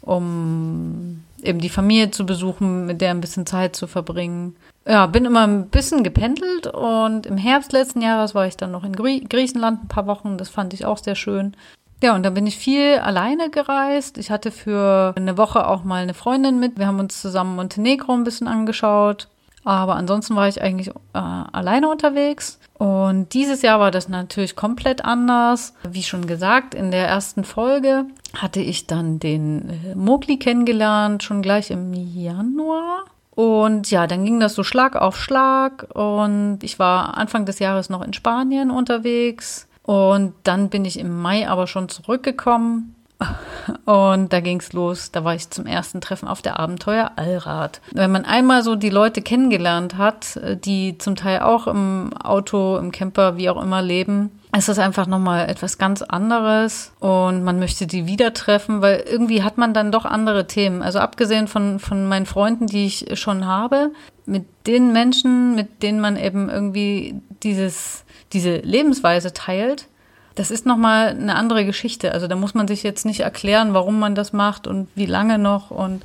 um 0.02 1.24
eben 1.42 1.60
die 1.60 1.68
Familie 1.68 2.12
zu 2.12 2.24
besuchen, 2.24 2.86
mit 2.86 3.00
der 3.00 3.10
ein 3.10 3.20
bisschen 3.20 3.44
Zeit 3.44 3.74
zu 3.74 3.88
verbringen 3.88 4.54
ja, 4.88 5.06
bin 5.06 5.26
immer 5.26 5.46
ein 5.46 5.68
bisschen 5.68 6.02
gependelt 6.02 6.66
und 6.66 7.26
im 7.26 7.36
Herbst 7.36 7.72
letzten 7.72 8.00
Jahres 8.00 8.34
war 8.34 8.46
ich 8.46 8.56
dann 8.56 8.70
noch 8.70 8.84
in 8.84 8.96
Grie 8.96 9.22
Griechenland 9.22 9.84
ein 9.84 9.88
paar 9.88 10.06
Wochen. 10.06 10.38
Das 10.38 10.48
fand 10.48 10.72
ich 10.72 10.86
auch 10.86 10.98
sehr 10.98 11.14
schön. 11.14 11.54
Ja, 12.02 12.14
und 12.14 12.22
dann 12.22 12.34
bin 12.34 12.46
ich 12.46 12.56
viel 12.56 12.98
alleine 12.98 13.50
gereist. 13.50 14.18
Ich 14.18 14.30
hatte 14.30 14.50
für 14.50 15.12
eine 15.16 15.36
Woche 15.36 15.66
auch 15.66 15.84
mal 15.84 16.02
eine 16.02 16.14
Freundin 16.14 16.58
mit. 16.58 16.78
Wir 16.78 16.86
haben 16.86 17.00
uns 17.00 17.20
zusammen 17.20 17.56
Montenegro 17.56 18.12
ein 18.14 18.24
bisschen 18.24 18.48
angeschaut. 18.48 19.28
Aber 19.64 19.96
ansonsten 19.96 20.36
war 20.36 20.48
ich 20.48 20.62
eigentlich 20.62 20.88
äh, 20.88 21.18
alleine 21.18 21.90
unterwegs. 21.90 22.58
Und 22.78 23.34
dieses 23.34 23.60
Jahr 23.60 23.80
war 23.80 23.90
das 23.90 24.08
natürlich 24.08 24.56
komplett 24.56 25.04
anders. 25.04 25.74
Wie 25.86 26.04
schon 26.04 26.26
gesagt, 26.26 26.74
in 26.74 26.92
der 26.92 27.08
ersten 27.08 27.44
Folge 27.44 28.06
hatte 28.34 28.60
ich 28.60 28.86
dann 28.86 29.18
den 29.18 29.68
äh, 29.68 29.94
Mogli 29.96 30.38
kennengelernt, 30.38 31.24
schon 31.24 31.42
gleich 31.42 31.70
im 31.70 31.92
Januar. 31.92 33.04
Und 33.38 33.92
ja, 33.92 34.08
dann 34.08 34.24
ging 34.24 34.40
das 34.40 34.56
so 34.56 34.64
Schlag 34.64 34.96
auf 34.96 35.16
Schlag 35.16 35.86
und 35.94 36.58
ich 36.62 36.80
war 36.80 37.16
Anfang 37.16 37.46
des 37.46 37.60
Jahres 37.60 37.88
noch 37.88 38.02
in 38.02 38.12
Spanien 38.12 38.72
unterwegs 38.72 39.68
und 39.84 40.34
dann 40.42 40.70
bin 40.70 40.84
ich 40.84 40.98
im 40.98 41.22
Mai 41.22 41.48
aber 41.48 41.68
schon 41.68 41.88
zurückgekommen 41.88 42.96
und 43.84 44.32
da 44.32 44.40
ging's 44.40 44.72
los. 44.72 45.12
Da 45.12 45.22
war 45.22 45.36
ich 45.36 45.50
zum 45.50 45.66
ersten 45.66 46.00
Treffen 46.00 46.26
auf 46.26 46.42
der 46.42 46.58
Abenteuer 46.58 47.12
Allrad. 47.14 47.80
Wenn 47.92 48.10
man 48.10 48.24
einmal 48.24 48.64
so 48.64 48.74
die 48.74 48.90
Leute 48.90 49.22
kennengelernt 49.22 49.96
hat, 49.96 50.40
die 50.64 50.98
zum 50.98 51.14
Teil 51.14 51.38
auch 51.38 51.68
im 51.68 52.12
Auto, 52.14 52.76
im 52.76 52.90
Camper, 52.90 53.36
wie 53.36 53.50
auch 53.50 53.62
immer 53.62 53.82
leben, 53.82 54.32
ist 54.56 54.68
das 54.68 54.78
einfach 54.78 55.06
nochmal 55.06 55.48
etwas 55.48 55.76
ganz 55.76 56.02
anderes 56.02 56.92
und 57.00 57.44
man 57.44 57.58
möchte 57.58 57.86
die 57.86 58.06
wieder 58.06 58.32
treffen, 58.32 58.80
weil 58.80 59.04
irgendwie 59.06 59.42
hat 59.42 59.58
man 59.58 59.74
dann 59.74 59.92
doch 59.92 60.04
andere 60.04 60.46
Themen. 60.46 60.82
Also 60.82 61.00
abgesehen 61.00 61.48
von, 61.48 61.78
von 61.78 62.06
meinen 62.06 62.26
Freunden, 62.26 62.66
die 62.66 62.86
ich 62.86 63.18
schon 63.18 63.46
habe, 63.46 63.90
mit 64.24 64.46
den 64.66 64.92
Menschen, 64.92 65.54
mit 65.54 65.82
denen 65.82 66.00
man 66.00 66.16
eben 66.16 66.48
irgendwie 66.48 67.20
dieses, 67.42 68.04
diese 68.32 68.56
Lebensweise 68.56 69.34
teilt, 69.34 69.86
das 70.34 70.50
ist 70.50 70.66
nochmal 70.66 71.08
eine 71.08 71.34
andere 71.34 71.64
Geschichte. 71.64 72.12
Also 72.12 72.26
da 72.26 72.36
muss 72.36 72.54
man 72.54 72.68
sich 72.68 72.82
jetzt 72.82 73.04
nicht 73.04 73.20
erklären, 73.20 73.74
warum 73.74 73.98
man 73.98 74.14
das 74.14 74.32
macht 74.32 74.66
und 74.66 74.88
wie 74.94 75.06
lange 75.06 75.38
noch 75.38 75.70
und, 75.70 76.04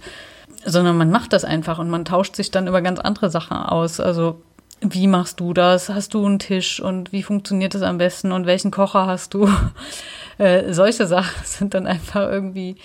sondern 0.66 0.98
man 0.98 1.12
macht 1.12 1.34
das 1.34 1.46
einfach 1.46 1.80
und 1.80 1.90
man 1.90 2.04
tauscht 2.04 2.36
sich 2.36 2.52
dann 2.52 2.68
über 2.68 2.82
ganz 2.82 3.00
andere 3.00 3.30
Sachen 3.30 3.58
aus. 3.58 4.00
Also 4.00 4.42
wie 4.84 5.08
machst 5.08 5.40
du 5.40 5.54
das? 5.54 5.90
Hast 5.90 6.13
du 6.13 6.25
einen 6.25 6.40
Tisch 6.40 6.80
und 6.80 7.12
wie 7.12 7.24
funktioniert 7.24 7.74
das 7.74 7.82
am 7.82 7.98
besten 7.98 8.32
und 8.32 8.46
welchen 8.46 8.72
Kocher 8.72 9.08
hast 9.08 9.34
du? 9.34 9.50
Äh, 10.40 10.74
solche 10.74 11.06
Sachen 11.06 11.36
sind 11.46 11.75
dann 11.75 11.86
einfach 11.86 12.22
irgendwie 12.28 12.75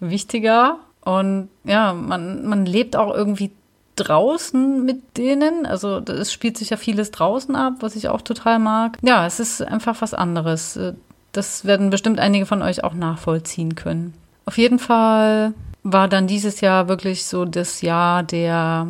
wichtiger 0.00 0.78
und 1.02 1.48
ja, 1.62 1.92
man, 1.92 2.44
man 2.44 2.66
lebt 2.66 2.96
auch 2.96 3.14
irgendwie 3.14 3.52
draußen 3.94 4.84
mit 4.84 5.16
denen. 5.16 5.64
Also 5.64 5.98
es 5.98 6.32
spielt 6.32 6.58
sich 6.58 6.70
ja 6.70 6.76
vieles 6.76 7.12
draußen 7.12 7.54
ab, 7.54 7.74
was 7.80 7.94
ich 7.94 8.08
auch 8.08 8.20
total 8.20 8.58
mag. 8.58 8.98
Ja, 9.02 9.24
es 9.26 9.38
ist 9.38 9.62
einfach 9.62 10.00
was 10.00 10.12
anderes. 10.12 10.76
Äh, 10.76 10.94
das 11.30 11.64
werden 11.64 11.90
bestimmt 11.90 12.18
einige 12.18 12.46
von 12.46 12.62
euch 12.62 12.82
auch 12.82 12.94
nachvollziehen 12.94 13.76
können. 13.76 14.12
Auf 14.44 14.58
jeden 14.58 14.80
Fall 14.80 15.54
war 15.84 16.08
dann 16.08 16.26
dieses 16.26 16.60
Jahr 16.60 16.88
wirklich 16.88 17.26
so 17.26 17.44
das 17.44 17.80
Jahr 17.80 18.24
der 18.24 18.88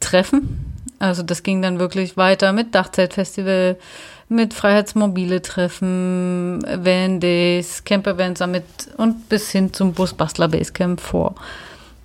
Treffen 0.00 0.67
also 0.98 1.22
das 1.22 1.42
ging 1.42 1.62
dann 1.62 1.78
wirklich 1.78 2.16
weiter 2.16 2.52
mit 2.52 2.74
Dachzeltfestival, 2.74 3.76
mit 4.28 4.52
Freiheitsmobile 4.54 5.40
Treffen, 5.42 6.62
Van 6.62 7.20
Days, 7.20 7.84
Camper 7.84 8.16
Summit 8.36 8.64
und 8.96 9.28
bis 9.28 9.50
hin 9.50 9.72
zum 9.72 9.92
Busbastler 9.92 10.48
Basecamp 10.48 11.00
vor 11.00 11.34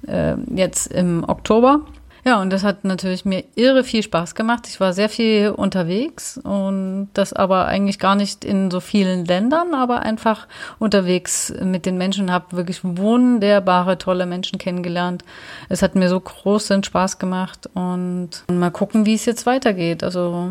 äh, 0.08 0.36
jetzt 0.54 0.88
im 0.88 1.24
Oktober. 1.28 1.82
Ja, 2.26 2.42
und 2.42 2.52
das 2.52 2.64
hat 2.64 2.86
natürlich 2.86 3.26
mir 3.26 3.44
irre 3.56 3.84
viel 3.84 4.02
Spaß 4.02 4.34
gemacht. 4.34 4.68
Ich 4.70 4.80
war 4.80 4.94
sehr 4.94 5.10
viel 5.10 5.50
unterwegs 5.50 6.38
und 6.38 7.10
das 7.14 7.34
aber 7.34 7.66
eigentlich 7.66 8.00
gar 8.00 8.16
nicht 8.16 8.46
in 8.46 8.72
so 8.72 8.80
vielen 8.80 9.26
Ländern, 9.26 9.74
aber 9.74 10.04
einfach 10.04 10.48
unterwegs 10.80 11.54
mit 11.62 11.86
den 11.86 11.98
Menschen, 11.98 12.32
habe 12.32 12.56
wirklich 12.56 12.80
wunderbare, 12.82 13.98
tolle 13.98 14.26
Menschen 14.26 14.58
kennengelernt. 14.58 15.26
Es 15.68 15.82
hat 15.82 15.96
mir 15.96 16.08
so 16.08 16.18
großen 16.18 16.84
Spaß 16.86 17.20
gemacht 17.20 17.70
und 17.74 18.30
mal 18.50 18.72
gucken, 18.72 19.06
wie 19.06 19.16
es 19.16 19.26
jetzt 19.26 19.46
weitergeht. 19.46 20.02
Also, 20.02 20.50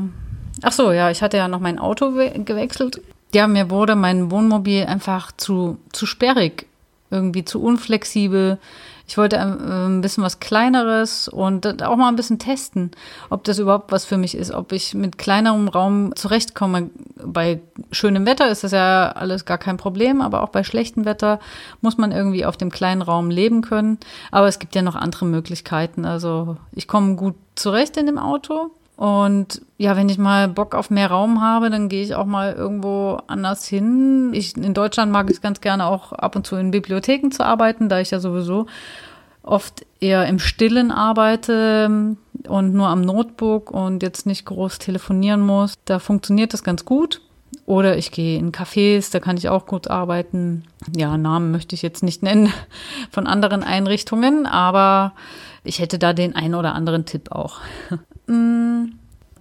ach 0.61 0.73
so, 0.73 0.93
ja, 0.93 1.11
ich 1.11 1.23
hatte 1.23 1.39
ja 1.39 1.49
noch 1.49 1.61
mein 1.61 1.79
Auto 1.79 2.13
gewechselt. 2.13 3.01
Ja, 3.35 3.47
mir 3.47 3.71
wurde 3.71 3.97
mein 3.97 4.31
Wohnmobil 4.31 4.85
einfach 4.85 5.33
zu, 5.33 5.79
zu 5.93 6.05
sperrig, 6.05 6.67
irgendwie 7.11 7.47
zu 7.47 7.63
unflexibel 7.63 8.59
ich 9.07 9.19
wollte 9.19 9.39
ein, 9.39 9.59
äh, 9.61 9.87
ein 9.87 10.01
bisschen 10.01 10.25
was 10.25 10.41
Kleineres 10.41 11.29
und 11.29 11.83
auch 11.83 11.97
mal 11.97 12.09
ein 12.09 12.17
bisschen 12.17 12.39
testen, 12.39 12.91
ob 13.31 13.45
das 13.45 13.59
überhaupt 13.59 13.93
was 13.93 14.05
für 14.05 14.17
mich 14.17 14.37
ist, 14.37 14.53
ob 14.53 14.73
ich 14.73 14.95
mit 14.95 15.19
kleinerem 15.19 15.69
Raum 15.69 16.15
zurechtkomme. 16.15 16.91
Bei 17.25 17.61
schönem 17.91 18.27
Wetter 18.27 18.51
ist 18.51 18.65
das 18.65 18.73
ja 18.73 19.13
alles 19.13 19.45
gar 19.45 19.59
kein 19.59 19.77
Problem, 19.77 20.21
aber 20.21 20.43
auch 20.43 20.51
bei 20.51 20.65
schlechtem 20.65 21.05
Wetter 21.05 21.41
muss 21.81 21.99
man 21.99 22.13
irgendwie 22.13 22.45
auf 22.45 22.57
dem 22.57 22.71
kleinen 22.71 23.03
Raum 23.03 23.31
leben 23.31 23.63
können. 23.63 23.99
Aber 24.31 24.49
es 24.49 24.59
gibt 24.59 24.75
ja 24.75 24.83
noch 24.83 24.97
andere 24.97 25.25
Möglichkeiten. 25.25 26.05
Also 26.05 26.57
ich 26.73 26.89
komme 26.89 27.17
gut 27.17 27.35
zurecht 27.55 27.97
in 27.97 28.07
dem 28.07 28.19
Auto. 28.19 28.71
Und 28.97 29.63
ja, 29.79 29.97
wenn 29.97 30.09
ich 30.09 30.19
mal 30.19 30.49
Bock 30.49 30.75
auf 30.75 30.91
mehr 30.91 31.11
Raum 31.11 31.41
habe, 31.41 31.71
dann 31.71 31.89
gehe 31.89 32.03
ich 32.05 32.15
auch 32.15 32.27
mal 32.27 32.53
irgendwo 32.53 33.19
anders 33.27 33.67
hin. 33.67 34.31
Ich, 34.33 34.57
in 34.57 34.75
Deutschland 34.75 35.11
mag 35.11 35.31
ich 35.31 35.41
ganz 35.41 35.61
gerne 35.61 35.87
auch 35.87 36.13
ab 36.13 36.37
und 36.37 36.47
zu 36.47 36.57
in 36.57 36.71
Bibliotheken 36.71 37.31
zu 37.31 37.45
arbeiten, 37.45 37.89
da 37.89 38.01
ich 38.01 38.11
ja 38.11 38.21
sowieso 38.21 38.67
oft 39.43 39.85
eher 40.01 40.27
im 40.27 40.39
Stillen 40.39 40.91
arbeite 40.93 42.17
und 42.47 42.75
nur 42.75 42.89
am 42.89 43.01
Notebook 43.01 43.71
und 43.71 44.03
jetzt 44.03 44.27
nicht 44.27 44.45
groß 44.47 44.79
telefonieren 44.79 45.41
muss. 45.41 45.75
Da 45.85 45.99
funktioniert 45.99 46.53
das 46.53 46.63
ganz 46.63 46.85
gut. 46.85 47.21
Oder 47.67 47.97
ich 47.97 48.11
gehe 48.11 48.39
in 48.39 48.51
Cafés, 48.51 49.13
da 49.13 49.21
kann 49.21 49.37
ich 49.37 49.49
auch 49.49 49.67
gut 49.67 49.89
arbeiten. 49.89 50.65
Ja, 50.97 51.17
Namen 51.17 51.53
möchte 51.53 51.75
ich 51.75 51.83
jetzt 51.83 52.03
nicht 52.03 52.23
nennen 52.23 52.53
von 53.11 53.27
anderen 53.27 53.63
Einrichtungen, 53.63 54.47
aber 54.47 55.13
ich 55.65 55.79
hätte 55.79 55.99
da 55.99 56.13
den 56.13 56.35
einen 56.35 56.55
oder 56.55 56.75
anderen 56.75 57.05
Tipp 57.05 57.33
auch. 57.33 57.61
Mm, 58.29 58.93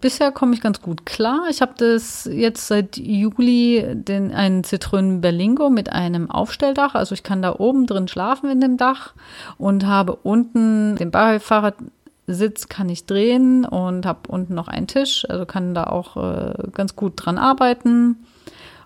bisher 0.01 0.31
komme 0.31 0.55
ich 0.55 0.61
ganz 0.61 0.81
gut 0.81 1.05
klar. 1.05 1.45
Ich 1.51 1.61
habe 1.61 1.73
das 1.77 2.27
jetzt 2.29 2.67
seit 2.67 2.97
Juli 2.97 3.85
den, 3.93 4.33
einen 4.33 4.63
Citroën 4.63 5.21
Berlingo 5.21 5.69
mit 5.69 5.91
einem 5.91 6.31
Aufstelldach. 6.31 6.95
Also 6.95 7.13
ich 7.13 7.21
kann 7.21 7.43
da 7.43 7.55
oben 7.59 7.85
drin 7.85 8.07
schlafen 8.07 8.49
in 8.49 8.59
dem 8.59 8.77
Dach 8.77 9.13
und 9.59 9.85
habe 9.85 10.15
unten 10.15 10.95
den 10.95 11.11
Beifahrradsitz 11.11 12.69
kann 12.69 12.89
ich 12.89 13.05
drehen 13.05 13.65
und 13.65 14.07
habe 14.07 14.21
unten 14.29 14.55
noch 14.55 14.67
einen 14.67 14.87
Tisch. 14.87 15.27
Also 15.29 15.45
kann 15.45 15.75
da 15.75 15.83
auch 15.83 16.17
äh, 16.17 16.53
ganz 16.73 16.95
gut 16.95 17.13
dran 17.15 17.37
arbeiten. 17.37 18.25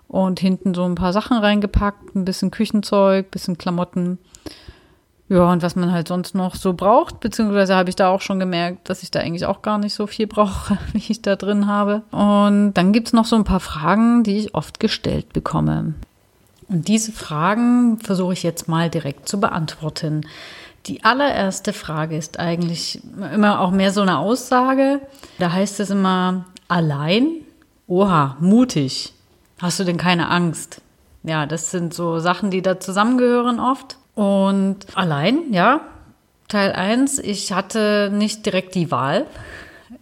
Und 0.08 0.38
hinten 0.38 0.74
so 0.74 0.84
ein 0.84 0.94
paar 0.94 1.14
Sachen 1.14 1.38
reingepackt, 1.38 2.14
ein 2.14 2.26
bisschen 2.26 2.50
Küchenzeug, 2.50 3.30
bisschen 3.30 3.56
Klamotten. 3.56 4.18
Ja, 5.28 5.50
und 5.50 5.62
was 5.62 5.74
man 5.74 5.90
halt 5.90 6.06
sonst 6.06 6.34
noch 6.36 6.54
so 6.54 6.72
braucht, 6.72 7.18
beziehungsweise 7.18 7.74
habe 7.74 7.88
ich 7.88 7.96
da 7.96 8.08
auch 8.08 8.20
schon 8.20 8.38
gemerkt, 8.38 8.88
dass 8.88 9.02
ich 9.02 9.10
da 9.10 9.20
eigentlich 9.20 9.46
auch 9.46 9.60
gar 9.60 9.78
nicht 9.78 9.94
so 9.94 10.06
viel 10.06 10.26
brauche, 10.26 10.78
wie 10.92 11.10
ich 11.10 11.22
da 11.22 11.36
drin 11.36 11.66
habe. 11.66 12.02
Und 12.12 12.74
dann 12.74 12.92
gibt's 12.92 13.12
noch 13.12 13.24
so 13.24 13.36
ein 13.36 13.44
paar 13.44 13.60
Fragen, 13.60 14.22
die 14.22 14.38
ich 14.38 14.54
oft 14.54 14.78
gestellt 14.78 15.32
bekomme. 15.32 15.94
Und 16.68 16.88
diese 16.88 17.12
Fragen 17.12 17.98
versuche 17.98 18.32
ich 18.32 18.42
jetzt 18.42 18.68
mal 18.68 18.90
direkt 18.90 19.28
zu 19.28 19.40
beantworten. 19.40 20.26
Die 20.86 21.04
allererste 21.04 21.72
Frage 21.72 22.16
ist 22.16 22.38
eigentlich 22.38 23.00
immer 23.34 23.60
auch 23.60 23.72
mehr 23.72 23.92
so 23.92 24.02
eine 24.02 24.18
Aussage. 24.18 25.00
Da 25.38 25.52
heißt 25.52 25.80
es 25.80 25.90
immer, 25.90 26.44
allein? 26.68 27.28
Oha, 27.88 28.36
mutig. 28.40 29.12
Hast 29.60 29.80
du 29.80 29.84
denn 29.84 29.96
keine 29.96 30.28
Angst? 30.28 30.80
Ja, 31.24 31.46
das 31.46 31.72
sind 31.72 31.94
so 31.94 32.20
Sachen, 32.20 32.50
die 32.50 32.62
da 32.62 32.78
zusammengehören 32.78 33.58
oft. 33.58 33.96
Und 34.16 34.78
allein, 34.94 35.52
ja, 35.52 35.82
Teil 36.48 36.72
1, 36.72 37.18
ich 37.18 37.52
hatte 37.52 38.10
nicht 38.12 38.46
direkt 38.46 38.74
die 38.74 38.90
Wahl. 38.90 39.26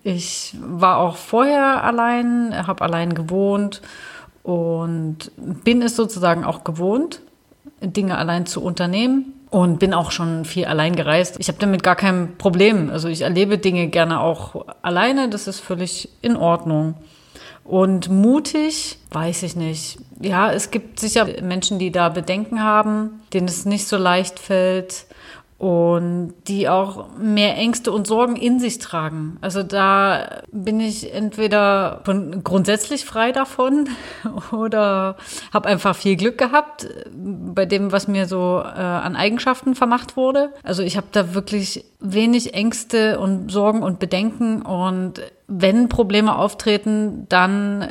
Ich 0.04 0.54
war 0.60 0.98
auch 0.98 1.16
vorher 1.16 1.82
allein, 1.82 2.54
habe 2.66 2.84
allein 2.84 3.14
gewohnt 3.14 3.82
und 4.44 5.32
bin 5.36 5.82
es 5.82 5.96
sozusagen 5.96 6.44
auch 6.44 6.62
gewohnt, 6.62 7.20
Dinge 7.80 8.16
allein 8.16 8.46
zu 8.46 8.62
unternehmen 8.62 9.32
und 9.50 9.80
bin 9.80 9.92
auch 9.92 10.12
schon 10.12 10.44
viel 10.44 10.66
allein 10.66 10.94
gereist. 10.94 11.36
Ich 11.38 11.48
habe 11.48 11.58
damit 11.58 11.82
gar 11.82 11.96
kein 11.96 12.36
Problem. 12.38 12.90
Also 12.90 13.08
ich 13.08 13.22
erlebe 13.22 13.58
Dinge 13.58 13.88
gerne 13.88 14.20
auch 14.20 14.64
alleine, 14.80 15.28
das 15.28 15.48
ist 15.48 15.58
völlig 15.60 16.08
in 16.22 16.36
Ordnung. 16.36 16.94
Und 17.64 18.10
mutig, 18.10 18.98
weiß 19.10 19.42
ich 19.42 19.56
nicht. 19.56 19.98
Ja, 20.20 20.52
es 20.52 20.70
gibt 20.70 21.00
sicher 21.00 21.26
Menschen, 21.42 21.78
die 21.78 21.90
da 21.90 22.10
Bedenken 22.10 22.62
haben, 22.62 23.22
denen 23.32 23.48
es 23.48 23.64
nicht 23.64 23.88
so 23.88 23.96
leicht 23.96 24.38
fällt 24.38 25.06
und 25.64 26.34
die 26.46 26.68
auch 26.68 27.16
mehr 27.16 27.56
Ängste 27.56 27.90
und 27.90 28.06
Sorgen 28.06 28.36
in 28.36 28.60
sich 28.60 28.80
tragen. 28.80 29.38
Also 29.40 29.62
da 29.62 30.42
bin 30.52 30.78
ich 30.78 31.14
entweder 31.14 32.02
von, 32.04 32.44
grundsätzlich 32.44 33.06
frei 33.06 33.32
davon 33.32 33.88
oder 34.52 35.16
habe 35.54 35.68
einfach 35.70 35.96
viel 35.96 36.16
Glück 36.16 36.36
gehabt 36.36 36.86
bei 37.16 37.64
dem, 37.64 37.92
was 37.92 38.08
mir 38.08 38.26
so 38.26 38.60
äh, 38.62 38.78
an 38.78 39.16
Eigenschaften 39.16 39.74
vermacht 39.74 40.18
wurde. 40.18 40.52
Also 40.62 40.82
ich 40.82 40.98
habe 40.98 41.06
da 41.12 41.32
wirklich 41.32 41.86
wenig 41.98 42.52
Ängste 42.52 43.18
und 43.18 43.50
Sorgen 43.50 43.82
und 43.82 43.98
Bedenken 43.98 44.60
und 44.60 45.22
wenn 45.46 45.88
Probleme 45.88 46.36
auftreten, 46.36 47.24
dann 47.30 47.88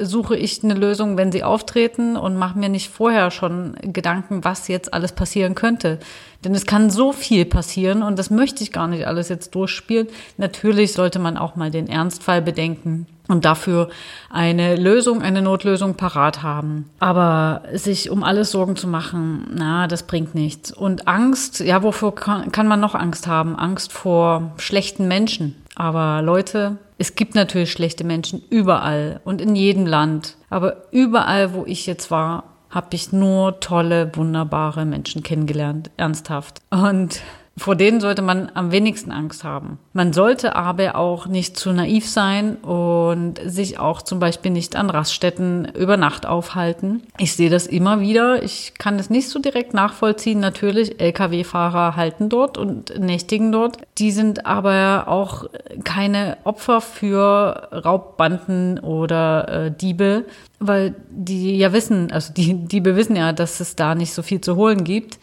suche 0.00 0.36
ich 0.36 0.62
eine 0.64 0.74
Lösung, 0.74 1.16
wenn 1.16 1.32
sie 1.32 1.44
auftreten 1.44 2.16
und 2.16 2.36
mache 2.36 2.58
mir 2.58 2.68
nicht 2.68 2.90
vorher 2.90 3.30
schon 3.30 3.74
Gedanken, 3.82 4.44
was 4.44 4.68
jetzt 4.68 4.92
alles 4.92 5.12
passieren 5.12 5.54
könnte. 5.54 5.98
Denn 6.44 6.54
es 6.54 6.66
kann 6.66 6.90
so 6.90 7.12
viel 7.12 7.44
passieren 7.44 8.02
und 8.02 8.18
das 8.18 8.30
möchte 8.30 8.62
ich 8.62 8.72
gar 8.72 8.88
nicht 8.88 9.06
alles 9.06 9.28
jetzt 9.28 9.54
durchspielen. 9.54 10.08
Natürlich 10.38 10.92
sollte 10.92 11.18
man 11.18 11.36
auch 11.36 11.56
mal 11.56 11.70
den 11.70 11.88
Ernstfall 11.88 12.40
bedenken 12.40 13.06
und 13.28 13.44
dafür 13.44 13.90
eine 14.30 14.76
Lösung, 14.76 15.22
eine 15.22 15.42
Notlösung 15.42 15.94
parat 15.94 16.42
haben. 16.42 16.90
Aber 16.98 17.62
sich 17.72 18.10
um 18.10 18.24
alles 18.24 18.50
Sorgen 18.50 18.76
zu 18.76 18.88
machen, 18.88 19.46
na, 19.54 19.86
das 19.86 20.02
bringt 20.02 20.34
nichts. 20.34 20.72
Und 20.72 21.06
Angst, 21.06 21.60
ja, 21.60 21.82
wofür 21.82 22.14
kann, 22.14 22.50
kann 22.52 22.66
man 22.66 22.80
noch 22.80 22.94
Angst 22.94 23.26
haben? 23.26 23.56
Angst 23.56 23.92
vor 23.92 24.52
schlechten 24.56 25.06
Menschen. 25.08 25.54
Aber 25.76 26.22
Leute, 26.22 26.78
es 27.00 27.14
gibt 27.14 27.34
natürlich 27.34 27.72
schlechte 27.72 28.04
Menschen 28.04 28.42
überall 28.50 29.22
und 29.24 29.40
in 29.40 29.56
jedem 29.56 29.86
Land. 29.86 30.36
Aber 30.50 30.84
überall, 30.92 31.54
wo 31.54 31.64
ich 31.64 31.86
jetzt 31.86 32.10
war, 32.10 32.44
habe 32.68 32.88
ich 32.94 33.10
nur 33.10 33.58
tolle, 33.60 34.14
wunderbare 34.14 34.84
Menschen 34.84 35.22
kennengelernt, 35.22 35.90
ernsthaft. 35.96 36.60
Und 36.68 37.22
vor 37.56 37.76
denen 37.76 38.00
sollte 38.00 38.22
man 38.22 38.50
am 38.54 38.72
wenigsten 38.72 39.12
Angst 39.12 39.44
haben. 39.44 39.78
Man 39.92 40.12
sollte 40.12 40.56
aber 40.56 40.94
auch 40.96 41.26
nicht 41.26 41.58
zu 41.58 41.72
naiv 41.72 42.08
sein 42.08 42.56
und 42.56 43.38
sich 43.44 43.78
auch 43.78 44.02
zum 44.02 44.18
Beispiel 44.18 44.50
nicht 44.50 44.76
an 44.76 44.88
Raststätten 44.88 45.66
über 45.74 45.96
Nacht 45.96 46.24
aufhalten. 46.24 47.02
Ich 47.18 47.34
sehe 47.34 47.50
das 47.50 47.66
immer 47.66 48.00
wieder. 48.00 48.42
Ich 48.42 48.74
kann 48.78 48.98
es 48.98 49.10
nicht 49.10 49.28
so 49.28 49.40
direkt 49.40 49.74
nachvollziehen. 49.74 50.40
Natürlich, 50.40 51.00
Lkw-Fahrer 51.00 51.96
halten 51.96 52.28
dort 52.28 52.56
und 52.56 52.98
nächtigen 52.98 53.52
dort. 53.52 53.76
Die 53.98 54.12
sind 54.12 54.46
aber 54.46 55.08
auch 55.08 55.44
keine 55.84 56.38
Opfer 56.44 56.80
für 56.80 57.68
Raubbanden 57.72 58.78
oder 58.78 59.66
äh, 59.66 59.70
Diebe, 59.70 60.24
weil 60.60 60.94
die 61.10 61.58
ja 61.58 61.72
wissen, 61.72 62.10
also 62.10 62.32
die 62.32 62.54
Diebe 62.54 62.96
wissen 62.96 63.16
ja, 63.16 63.32
dass 63.32 63.60
es 63.60 63.76
da 63.76 63.94
nicht 63.94 64.14
so 64.14 64.22
viel 64.22 64.40
zu 64.40 64.56
holen 64.56 64.84
gibt 64.84 65.18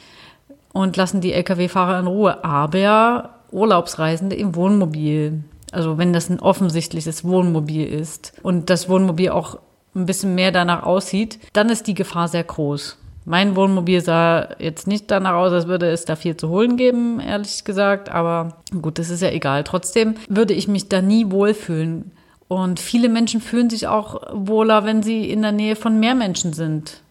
und 0.77 0.95
lassen 0.95 1.21
die 1.21 1.33
Lkw-Fahrer 1.33 1.99
in 1.99 2.07
Ruhe. 2.07 2.43
Aber 2.43 3.31
Urlaubsreisende 3.51 4.35
im 4.35 4.55
Wohnmobil, 4.55 5.43
also 5.71 5.97
wenn 5.97 6.13
das 6.13 6.29
ein 6.29 6.39
offensichtliches 6.39 7.23
Wohnmobil 7.23 7.85
ist 7.85 8.33
und 8.43 8.69
das 8.69 8.87
Wohnmobil 8.87 9.29
auch 9.29 9.59
ein 9.95 10.05
bisschen 10.05 10.35
mehr 10.35 10.51
danach 10.51 10.83
aussieht, 10.83 11.39
dann 11.53 11.69
ist 11.69 11.87
die 11.87 11.95
Gefahr 11.95 12.27
sehr 12.27 12.43
groß. 12.43 12.97
Mein 13.25 13.55
Wohnmobil 13.55 13.99
sah 14.01 14.49
jetzt 14.59 14.87
nicht 14.87 15.11
danach 15.11 15.33
aus, 15.33 15.51
als 15.51 15.67
würde 15.67 15.89
es 15.89 16.05
da 16.05 16.15
viel 16.15 16.37
zu 16.37 16.47
holen 16.47 16.77
geben, 16.77 17.19
ehrlich 17.19 17.65
gesagt. 17.65 18.07
Aber 18.09 18.57
gut, 18.81 18.99
das 18.99 19.09
ist 19.09 19.21
ja 19.21 19.31
egal. 19.31 19.63
Trotzdem 19.63 20.15
würde 20.29 20.53
ich 20.53 20.67
mich 20.67 20.87
da 20.87 21.01
nie 21.01 21.29
wohlfühlen. 21.29 22.11
Und 22.47 22.79
viele 22.79 23.09
Menschen 23.09 23.41
fühlen 23.41 23.69
sich 23.69 23.87
auch 23.87 24.21
wohler, 24.31 24.85
wenn 24.85 25.03
sie 25.03 25.29
in 25.29 25.41
der 25.41 25.51
Nähe 25.51 25.75
von 25.75 25.99
mehr 25.99 26.15
Menschen 26.15 26.53
sind 26.53 27.01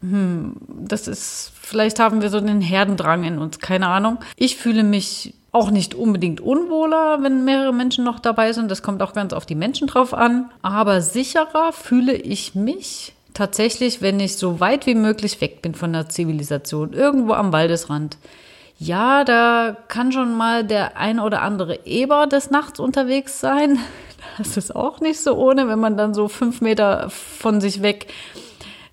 hm, 0.00 0.54
das 0.68 1.08
ist, 1.08 1.52
vielleicht 1.60 1.98
haben 1.98 2.22
wir 2.22 2.30
so 2.30 2.40
den 2.40 2.60
Herdendrang 2.60 3.24
in 3.24 3.38
uns, 3.38 3.58
keine 3.58 3.88
Ahnung. 3.88 4.18
Ich 4.36 4.56
fühle 4.56 4.82
mich 4.82 5.34
auch 5.52 5.70
nicht 5.70 5.94
unbedingt 5.94 6.40
unwohler, 6.40 7.22
wenn 7.22 7.44
mehrere 7.44 7.72
Menschen 7.72 8.04
noch 8.04 8.20
dabei 8.20 8.52
sind. 8.52 8.70
Das 8.70 8.82
kommt 8.82 9.02
auch 9.02 9.12
ganz 9.12 9.32
auf 9.32 9.46
die 9.46 9.54
Menschen 9.54 9.88
drauf 9.88 10.14
an. 10.14 10.50
Aber 10.62 11.00
sicherer 11.02 11.72
fühle 11.72 12.14
ich 12.14 12.54
mich 12.54 13.14
tatsächlich, 13.34 14.00
wenn 14.00 14.20
ich 14.20 14.36
so 14.36 14.60
weit 14.60 14.86
wie 14.86 14.94
möglich 14.94 15.40
weg 15.40 15.60
bin 15.60 15.74
von 15.74 15.92
der 15.92 16.08
Zivilisation, 16.08 16.92
irgendwo 16.92 17.32
am 17.32 17.52
Waldesrand. 17.52 18.16
Ja, 18.78 19.24
da 19.24 19.76
kann 19.88 20.12
schon 20.12 20.36
mal 20.36 20.64
der 20.64 20.96
ein 20.96 21.20
oder 21.20 21.42
andere 21.42 21.84
Eber 21.84 22.26
des 22.26 22.50
Nachts 22.50 22.80
unterwegs 22.80 23.40
sein. 23.40 23.78
Das 24.36 24.56
ist 24.58 24.76
auch 24.76 25.00
nicht 25.00 25.18
so 25.18 25.34
ohne, 25.34 25.66
wenn 25.66 25.78
man 25.78 25.96
dann 25.96 26.14
so 26.14 26.28
fünf 26.28 26.60
Meter 26.60 27.08
von 27.10 27.60
sich 27.60 27.82
weg 27.82 28.06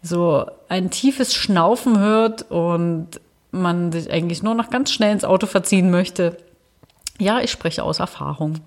so 0.08 0.46
ein 0.70 0.90
tiefes 0.90 1.34
Schnaufen 1.34 2.00
hört 2.00 2.50
und 2.50 3.08
man 3.52 3.92
sich 3.92 4.12
eigentlich 4.12 4.44
nur 4.44 4.56
noch 4.56 4.70
ganz 4.70 4.92
schnell 4.92 5.14
ins 5.14 5.26
Auto 5.26 5.48
verziehen 5.48 5.92
möchte. 5.92 6.38
Ja, 7.20 7.40
ich 7.40 7.50
spreche 7.50 7.84
aus 7.84 8.00
Erfahrung. 8.00 8.60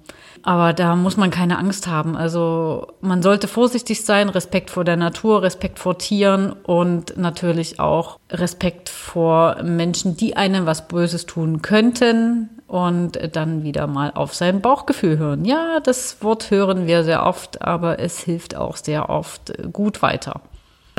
Aber 0.42 0.72
da 0.72 0.96
muss 0.96 1.16
man 1.16 1.30
keine 1.30 1.58
Angst 1.58 1.86
haben. 1.86 2.16
Also 2.16 2.88
man 3.00 3.22
sollte 3.22 3.46
vorsichtig 3.46 4.04
sein, 4.04 4.28
Respekt 4.28 4.70
vor 4.70 4.84
der 4.84 4.96
Natur, 4.96 5.42
Respekt 5.42 5.78
vor 5.78 5.98
Tieren 5.98 6.52
und 6.52 7.16
natürlich 7.16 7.78
auch 7.78 8.18
Respekt 8.30 8.88
vor 8.88 9.62
Menschen, 9.62 10.16
die 10.16 10.36
einem 10.36 10.66
was 10.66 10.88
Böses 10.88 11.26
tun 11.26 11.62
könnten 11.62 12.48
und 12.66 13.18
dann 13.36 13.62
wieder 13.64 13.86
mal 13.86 14.12
auf 14.14 14.34
sein 14.34 14.60
Bauchgefühl 14.60 15.18
hören. 15.18 15.44
Ja, 15.44 15.78
das 15.80 16.22
Wort 16.22 16.50
hören 16.50 16.86
wir 16.86 17.04
sehr 17.04 17.26
oft, 17.26 17.62
aber 17.62 17.98
es 17.98 18.20
hilft 18.20 18.56
auch 18.56 18.76
sehr 18.76 19.10
oft 19.10 19.52
gut 19.72 20.02
weiter. 20.02 20.40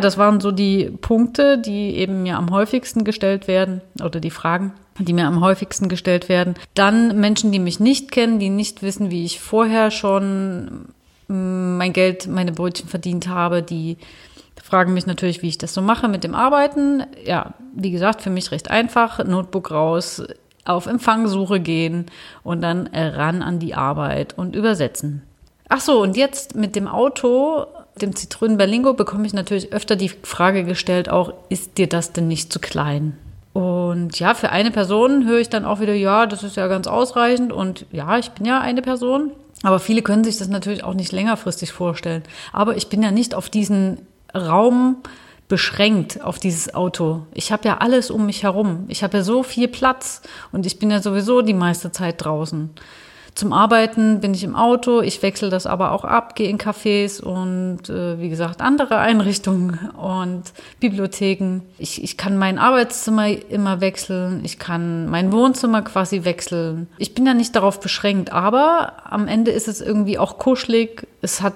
Das 0.02 0.18
waren 0.18 0.40
so 0.40 0.52
die 0.52 0.92
Punkte, 1.02 1.58
die 1.58 1.96
eben 1.96 2.24
mir 2.24 2.38
am 2.38 2.52
häufigsten 2.52 3.04
gestellt 3.04 3.48
werden 3.48 3.82
oder 4.04 4.20
die 4.20 4.32
Fragen, 4.32 4.74
die 5.00 5.14
mir 5.14 5.28
am 5.28 5.42
häufigsten 5.42 5.90
gestellt 5.90 6.30
werden. 6.30 6.56
Dann 6.74 7.20
Menschen, 7.20 7.52
die 7.52 7.60
mich 7.60 7.80
nicht 7.80 8.12
kennen, 8.12 8.40
die 8.40 8.50
nicht 8.50 8.82
wissen, 8.82 9.12
wie 9.12 9.26
ich 9.26 9.40
vorher 9.40 9.92
schon 9.92 10.88
mm, 11.28 11.78
mein 11.78 11.94
Geld, 11.94 12.28
meine 12.28 12.52
Brötchen 12.52 12.90
verdient 12.90 13.28
habe, 13.28 13.62
die 13.62 13.98
fragen 14.62 14.94
mich 14.94 15.06
natürlich, 15.06 15.42
wie 15.42 15.50
ich 15.50 15.58
das 15.58 15.74
so 15.74 15.82
mache 15.82 16.08
mit 16.08 16.24
dem 16.24 16.36
Arbeiten. 16.36 17.04
Ja, 17.26 17.54
wie 17.74 17.92
gesagt, 17.92 18.22
für 18.22 18.30
mich 18.30 18.52
recht 18.52 18.70
einfach. 18.72 19.24
Notebook 19.24 19.72
raus, 19.72 20.24
auf 20.66 20.86
Empfangsuche 20.86 21.60
gehen 21.60 22.06
und 22.44 22.62
dann 22.62 22.88
ran 22.88 23.42
an 23.42 23.60
die 23.60 23.76
Arbeit 23.76 24.38
und 24.38 24.56
übersetzen. 24.56 25.24
Ach 25.68 25.82
so, 25.82 26.02
und 26.02 26.18
jetzt 26.18 26.56
mit 26.56 26.76
dem 26.76 26.88
Auto 26.88 27.66
dem 28.02 28.16
Zitronen 28.16 28.58
Berlingo 28.58 28.94
bekomme 28.94 29.26
ich 29.26 29.34
natürlich 29.34 29.74
öfter 29.74 29.96
die 29.96 30.10
Frage 30.10 30.64
gestellt, 30.64 31.10
auch 31.10 31.34
ist 31.50 31.78
dir 31.78 31.88
das 31.88 32.14
denn 32.14 32.28
nicht 32.28 32.52
zu 32.52 32.60
klein? 32.60 33.18
Und 33.54 34.20
ja, 34.20 34.34
für 34.34 34.50
eine 34.52 34.72
Person 34.72 35.28
höre 35.28 35.40
ich 35.40 35.50
dann 35.50 35.66
auch 35.66 35.80
wieder, 35.80 35.94
ja, 35.94 36.26
das 36.26 36.44
ist 36.44 36.56
ja 36.56 36.68
ganz 36.68 36.88
ausreichend 36.88 37.52
und 37.52 37.86
ja, 37.92 38.18
ich 38.18 38.32
bin 38.32 38.46
ja 38.46 38.60
eine 38.60 38.82
Person. 38.82 39.32
Aber 39.64 39.80
viele 39.80 40.02
können 40.02 40.24
sich 40.24 40.38
das 40.38 40.48
natürlich 40.48 40.84
auch 40.84 40.94
nicht 40.94 41.12
längerfristig 41.12 41.72
vorstellen. 41.72 42.24
Aber 42.52 42.78
ich 42.78 42.88
bin 42.88 43.04
ja 43.04 43.12
nicht 43.12 43.36
auf 43.36 43.50
diesen 43.50 44.00
Raum 44.34 44.98
beschränkt, 45.48 46.22
auf 46.24 46.40
dieses 46.40 46.74
Auto. 46.74 47.24
Ich 47.34 47.52
habe 47.52 47.68
ja 47.68 47.80
alles 47.80 48.10
um 48.10 48.26
mich 48.26 48.44
herum. 48.44 48.86
Ich 48.88 49.04
habe 49.04 49.18
ja 49.18 49.24
so 49.24 49.44
viel 49.44 49.68
Platz 49.68 50.22
und 50.54 50.66
ich 50.66 50.80
bin 50.80 50.90
ja 50.90 51.02
sowieso 51.02 51.42
die 51.42 51.54
meiste 51.54 51.92
Zeit 51.92 52.24
draußen. 52.24 52.70
Zum 53.34 53.54
Arbeiten 53.54 54.20
bin 54.20 54.34
ich 54.34 54.44
im 54.44 54.56
Auto, 54.56 55.02
ich 55.02 55.22
wechsle 55.22 55.50
das 55.50 55.66
aber 55.66 55.94
auch 55.94 56.04
ab, 56.04 56.36
gehe 56.36 56.50
in 56.50 56.58
Cafés 56.58 57.22
und 57.22 57.90
äh, 57.90 58.20
wie 58.20 58.30
gesagt 58.30 58.62
andere 58.62 58.98
Einrichtungen 58.98 59.90
und 59.92 60.44
Bibliotheken. 60.80 61.62
Ich, 61.78 62.04
ich 62.04 62.18
kann 62.18 62.38
mein 62.38 62.60
Arbeitszimmer 62.60 63.30
immer 63.50 63.80
wechseln, 63.80 64.42
ich 64.44 64.60
kann 64.60 65.10
mein 65.10 65.32
Wohnzimmer 65.32 65.82
quasi 65.82 66.26
wechseln. 66.26 66.88
Ich 66.98 67.16
bin 67.16 67.26
ja 67.26 67.34
nicht 67.34 67.56
darauf 67.56 67.80
beschränkt, 67.80 68.34
aber 68.34 68.94
am 69.10 69.28
Ende 69.28 69.52
ist 69.52 69.70
es 69.70 69.80
irgendwie 69.80 70.20
auch 70.20 70.38
kuschelig. 70.38 71.08
Es 71.22 71.42
hat 71.42 71.56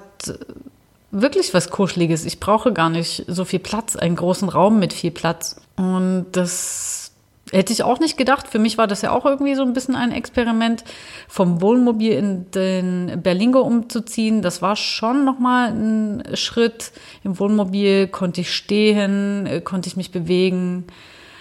wirklich 1.12 1.54
was 1.54 1.70
Kuscheliges. 1.70 2.26
Ich 2.26 2.40
brauche 2.40 2.74
gar 2.74 2.90
nicht 2.90 3.26
so 3.28 3.46
viel 3.46 3.60
Platz, 3.60 3.96
einen 3.96 4.16
großen 4.16 4.50
Raum 4.50 4.80
mit 4.80 4.94
viel 4.94 5.12
Platz. 5.12 5.58
Und 5.76 6.28
das 6.32 7.05
Hätte 7.52 7.74
ich 7.74 7.84
auch 7.84 8.00
nicht 8.00 8.18
gedacht. 8.18 8.48
Für 8.48 8.58
mich 8.58 8.78
war 8.78 8.88
das 8.88 9.04
ja 9.04 9.12
auch 9.12 9.26
irgendwie 9.26 9.54
so 9.54 9.62
ein 9.62 9.74
bisschen 9.74 9.96
ein 9.96 10.12
Experiment, 10.12 10.84
vom 11.28 11.62
Wohnmobil 11.62 12.12
in 12.12 12.50
den 12.52 13.22
Berlingo 13.22 13.62
umzuziehen. 13.62 14.42
Das 14.42 14.64
war 14.64 14.76
schon 14.76 15.26
nochmal 15.26 15.70
ein 15.70 16.24
Schritt. 16.36 16.92
Im 17.24 17.40
Wohnmobil 17.40 18.08
konnte 18.08 18.42
ich 18.42 18.54
stehen, 18.54 19.46
äh, 19.46 19.62
konnte 19.62 19.88
ich 19.88 19.96
mich 19.96 20.12
bewegen, 20.12 20.86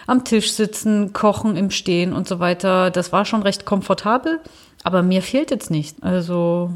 am 0.06 0.24
Tisch 0.24 0.52
sitzen, 0.52 1.12
kochen 1.12 1.56
im 1.56 1.70
Stehen 1.70 2.12
und 2.12 2.28
so 2.28 2.38
weiter. 2.38 2.90
Das 2.90 3.12
war 3.12 3.24
schon 3.24 3.42
recht 3.42 3.64
komfortabel, 3.64 4.40
aber 4.82 5.02
mir 5.02 5.22
fehlt 5.22 5.50
jetzt 5.50 5.70
nicht. 5.70 6.02
Also 6.02 6.70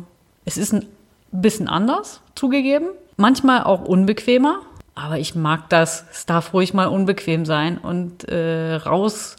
es 0.45 0.57
ist 0.57 0.73
ein 0.73 0.87
bisschen 1.31 1.69
anders, 1.69 2.21
zugegeben. 2.35 2.88
Manchmal 3.17 3.64
auch 3.64 3.85
unbequemer, 3.85 4.61
aber 4.99 5.19
ich 5.19 5.35
mag 5.35 5.69
das. 5.69 6.05
Es 6.13 6.27
darf 6.27 6.53
ruhig 6.53 6.75
mal 6.75 6.87
unbequem 6.87 7.47
sein 7.47 7.79
und 7.79 8.29
äh, 8.29 8.75
raus 8.75 9.37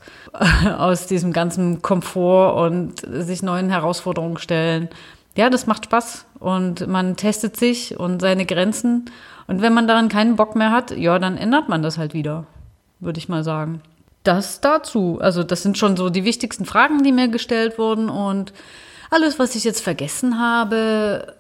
aus 0.78 1.08
diesem 1.08 1.34
ganzen 1.34 1.82
Komfort 1.82 2.56
und 2.56 3.02
sich 3.08 3.44
neuen 3.44 3.70
Herausforderungen 3.70 4.38
stellen. 4.38 4.90
Ja, 5.36 5.50
das 5.50 5.68
macht 5.68 5.86
Spaß 5.86 6.26
und 6.40 6.88
man 6.88 7.16
testet 7.16 7.58
sich 7.58 8.00
und 8.00 8.22
seine 8.22 8.46
Grenzen. 8.46 9.06
Und 9.48 9.62
wenn 9.62 9.74
man 9.74 9.88
daran 9.88 10.10
keinen 10.10 10.36
Bock 10.36 10.56
mehr 10.56 10.72
hat, 10.72 10.92
ja, 10.92 11.20
dann 11.20 11.38
ändert 11.38 11.70
man 11.70 11.82
das 11.82 11.98
halt 11.98 12.14
wieder, 12.14 12.46
würde 13.00 13.20
ich 13.20 13.30
mal 13.30 13.44
sagen. 13.44 13.82
Das 14.24 14.62
dazu. 14.62 15.20
Also 15.22 15.44
das 15.44 15.64
sind 15.64 15.78
schon 15.78 15.98
so 15.98 16.10
die 16.10 16.26
wichtigsten 16.26 16.66
Fragen, 16.66 17.04
die 17.04 17.12
mir 17.12 17.30
gestellt 17.30 17.78
wurden 17.78 18.10
und 18.10 18.54
alles, 19.10 19.40
was 19.40 19.56
ich 19.56 19.64
jetzt 19.64 19.82
vergessen 19.82 20.40
habe, 20.40 21.34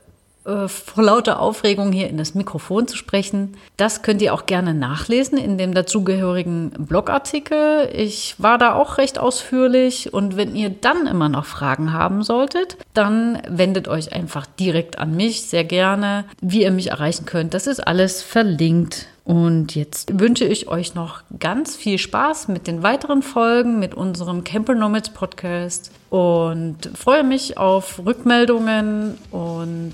äh, 0.49 0.67
vor 0.67 1.03
lauter 1.03 1.39
Aufregung 1.39 1.91
hier 1.91 2.09
in 2.09 2.17
das 2.17 2.33
Mikrofon 2.33 2.88
zu 2.88 2.97
sprechen. 2.97 3.55
Das 3.77 4.01
könnt 4.01 4.21
ihr 4.21 4.33
auch 4.33 4.45
gerne 4.45 4.73
nachlesen 4.73 5.38
in 5.38 5.57
dem 5.57 5.73
dazugehörigen 5.73 6.71
Blogartikel. 6.71 7.89
Ich 7.93 8.35
war 8.38 8.57
da 8.57 8.73
auch 8.73 8.97
recht 8.97 9.19
ausführlich 9.19 10.13
und 10.13 10.38
wenn 10.38 10.55
ihr 10.55 10.69
dann 10.69 11.07
immer 11.07 11.29
noch 11.29 11.45
Fragen 11.45 11.93
haben 11.93 12.23
solltet, 12.23 12.77
dann 12.93 13.41
wendet 13.47 13.88
euch 13.88 14.13
einfach 14.13 14.45
direkt 14.45 14.97
an 14.97 15.15
mich, 15.15 15.43
sehr 15.43 15.63
gerne. 15.63 16.25
Wie 16.41 16.63
ihr 16.63 16.71
mich 16.71 16.89
erreichen 16.89 17.25
könnt, 17.25 17.53
das 17.53 17.67
ist 17.67 17.85
alles 17.85 18.21
verlinkt. 18.21 19.05
Und 19.29 19.75
jetzt 19.75 20.19
wünsche 20.19 20.45
ich 20.45 20.69
euch 20.69 20.95
noch 20.95 21.21
ganz 21.38 21.75
viel 21.75 21.99
Spaß 21.99 22.47
mit 22.47 22.65
den 22.65 22.81
weiteren 22.81 23.21
Folgen, 23.21 23.77
mit 23.77 23.93
unserem 23.93 24.43
Camper 24.43 24.73
Nomads 24.73 25.09
Podcast 25.09 25.91
und 26.09 26.89
freue 26.95 27.23
mich 27.23 27.55
auf 27.55 28.01
Rückmeldungen 28.03 29.19
und 29.29 29.93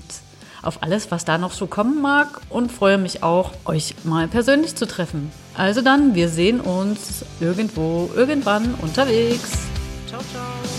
auf 0.62 0.82
alles, 0.82 1.10
was 1.10 1.24
da 1.24 1.38
noch 1.38 1.52
so 1.52 1.66
kommen 1.66 2.00
mag 2.00 2.40
und 2.50 2.72
freue 2.72 2.98
mich 2.98 3.22
auch, 3.22 3.52
euch 3.64 3.94
mal 4.04 4.28
persönlich 4.28 4.76
zu 4.76 4.86
treffen. 4.86 5.30
Also 5.54 5.80
dann, 5.80 6.14
wir 6.14 6.28
sehen 6.28 6.60
uns 6.60 7.24
irgendwo, 7.40 8.10
irgendwann 8.14 8.74
unterwegs. 8.82 9.50
Ciao, 10.06 10.20
ciao. 10.32 10.75